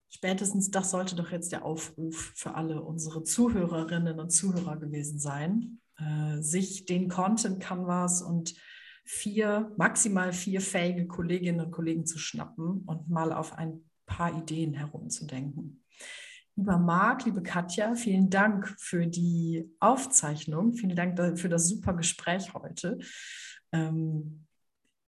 Spätestens 0.09 0.69
das 0.69 0.91
sollte 0.91 1.15
doch 1.15 1.31
jetzt 1.31 1.51
der 1.51 1.65
Aufruf 1.65 2.33
für 2.35 2.55
alle 2.55 2.81
unsere 2.81 3.23
Zuhörerinnen 3.23 4.19
und 4.19 4.29
Zuhörer 4.29 4.77
gewesen 4.77 5.19
sein, 5.19 5.79
äh, 5.97 6.41
sich 6.41 6.85
den 6.85 7.09
Content 7.09 7.59
Canvas 7.59 8.21
und 8.21 8.55
vier, 9.03 9.73
maximal 9.77 10.31
vier 10.31 10.61
fähige 10.61 11.07
Kolleginnen 11.07 11.65
und 11.65 11.71
Kollegen 11.71 12.05
zu 12.05 12.19
schnappen 12.19 12.83
und 12.85 13.09
mal 13.09 13.33
auf 13.33 13.53
ein 13.53 13.89
paar 14.05 14.37
Ideen 14.37 14.73
herumzudenken. 14.73 15.83
Lieber 16.55 16.77
Marc, 16.77 17.25
liebe 17.25 17.41
Katja, 17.41 17.95
vielen 17.95 18.29
Dank 18.29 18.75
für 18.77 19.07
die 19.07 19.71
Aufzeichnung. 19.79 20.73
Vielen 20.73 20.95
Dank 20.95 21.39
für 21.39 21.49
das 21.49 21.67
super 21.67 21.93
Gespräch 21.93 22.53
heute. 22.53 22.99
Ähm, 23.71 24.45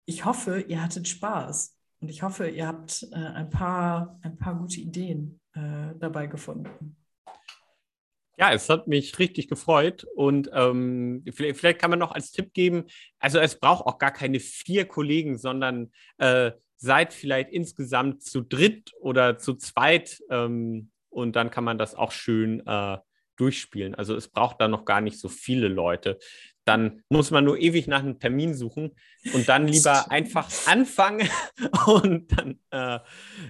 ich 0.05 0.25
hoffe, 0.25 0.61
ihr 0.61 0.81
hattet 0.81 1.07
Spaß 1.07 1.77
und 1.99 2.09
ich 2.09 2.23
hoffe, 2.23 2.49
ihr 2.49 2.65
habt 2.65 3.07
äh, 3.11 3.15
ein, 3.15 3.51
paar, 3.51 4.19
ein 4.23 4.37
paar 4.37 4.55
gute 4.55 4.81
Ideen 4.81 5.39
äh, 5.53 5.93
dabei 5.99 6.25
gefunden. 6.25 6.97
Ja, 8.37 8.51
es 8.51 8.67
hat 8.67 8.87
mich 8.87 9.19
richtig 9.19 9.47
gefreut 9.47 10.05
und 10.15 10.49
ähm, 10.51 11.23
vielleicht, 11.31 11.59
vielleicht, 11.59 11.79
kann 11.79 11.91
man 11.91 11.99
noch 11.99 12.11
als 12.11 12.31
Tipp 12.31 12.53
geben, 12.53 12.85
also 13.19 13.39
es 13.39 13.59
braucht 13.59 13.85
auch 13.85 13.99
gar 13.99 14.11
keine 14.11 14.39
vier 14.39 14.85
Kollegen, 14.85 15.37
sondern 15.37 15.91
äh, 16.17 16.51
seid 16.75 17.13
vielleicht 17.13 17.51
insgesamt 17.51 18.23
zu 18.23 18.41
dritt 18.41 18.91
oder 18.99 19.37
zu 19.37 19.53
zweit 19.53 20.21
ähm, 20.29 20.91
und 21.15 21.35
dann 21.35 21.49
kann 21.49 21.63
man 21.63 21.77
das 21.77 21.95
auch 21.95 22.11
schön 22.11 22.65
äh, 22.67 22.97
durchspielen. 23.37 23.95
Also 23.95 24.15
es 24.15 24.27
braucht 24.27 24.59
da 24.59 24.67
noch 24.67 24.85
gar 24.85 25.01
nicht 25.01 25.17
so 25.17 25.29
viele 25.29 25.69
Leute. 25.69 26.19
Dann 26.65 27.03
muss 27.09 27.31
man 27.31 27.45
nur 27.45 27.57
ewig 27.57 27.87
nach 27.87 27.99
einem 27.99 28.19
Termin 28.19 28.53
suchen 28.53 28.91
und 29.33 29.47
dann 29.47 29.67
lieber 29.67 30.11
einfach 30.11 30.49
anfangen 30.67 31.29
und 31.85 32.31
dann, 32.37 32.59
äh, 32.71 32.99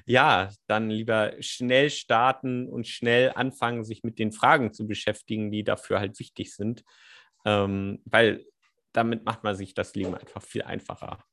ja, 0.06 0.52
dann 0.68 0.90
lieber 0.90 1.34
schnell 1.40 1.90
starten 1.90 2.70
und 2.70 2.88
schnell 2.88 3.32
anfangen, 3.34 3.84
sich 3.84 4.04
mit 4.04 4.20
den 4.20 4.32
Fragen 4.32 4.72
zu 4.72 4.86
beschäftigen, 4.86 5.52
die 5.52 5.64
dafür 5.64 6.00
halt 6.00 6.20
wichtig 6.20 6.56
sind. 6.56 6.84
Ähm, 7.46 8.02
weil 8.06 8.46
damit 8.92 9.26
macht 9.26 9.44
man 9.44 9.56
sich 9.56 9.74
das 9.74 9.96
Leben 9.96 10.16
einfach 10.16 10.42
viel 10.42 10.62
einfacher. 10.62 11.24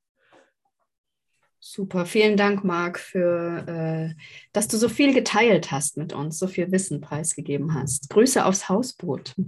Super, 1.64 2.06
vielen 2.06 2.36
Dank, 2.36 2.64
Marc, 2.64 2.98
für, 2.98 3.64
äh, 3.68 4.20
dass 4.52 4.66
du 4.66 4.76
so 4.76 4.88
viel 4.88 5.14
geteilt 5.14 5.70
hast 5.70 5.96
mit 5.96 6.12
uns, 6.12 6.36
so 6.40 6.48
viel 6.48 6.72
Wissen 6.72 7.00
preisgegeben 7.00 7.72
hast. 7.72 8.10
Grüße 8.10 8.44
aufs 8.44 8.68
Hausboot. 8.68 9.34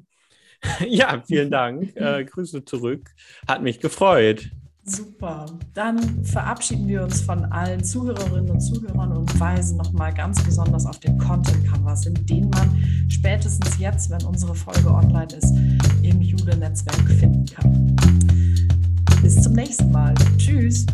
Ja, 0.89 1.23
vielen 1.27 1.51
Dank. 1.51 1.93
Äh, 1.97 2.25
Grüße 2.25 2.65
zurück. 2.65 3.11
Hat 3.47 3.63
mich 3.63 3.81
gefreut. 3.81 4.51
Super. 4.85 5.45
Dann 5.75 6.25
verabschieden 6.25 6.89
wir 6.89 7.03
uns 7.03 7.21
von 7.21 7.45
allen 7.47 7.85
Zuhörerinnen 7.85 8.51
und 8.51 8.61
Zuhörern 8.61 9.13
und 9.13 9.39
weisen 9.39 9.77
nochmal 9.77 10.15
ganz 10.15 10.43
besonders 10.43 10.87
auf 10.87 10.99
den 11.01 11.19
Content 11.19 11.69
Canvas, 11.69 12.07
in 12.07 12.15
den 12.15 12.49
man 12.49 12.83
spätestens 13.11 13.79
jetzt, 13.79 14.09
wenn 14.09 14.23
unsere 14.25 14.55
Folge 14.55 14.89
online 14.89 15.35
ist, 15.37 15.53
im 16.03 16.23
Jule-Netzwerk 16.23 17.11
finden 17.11 17.45
kann. 17.45 17.97
Bis 19.21 19.43
zum 19.43 19.53
nächsten 19.53 19.91
Mal. 19.91 20.15
Tschüss. 20.39 20.87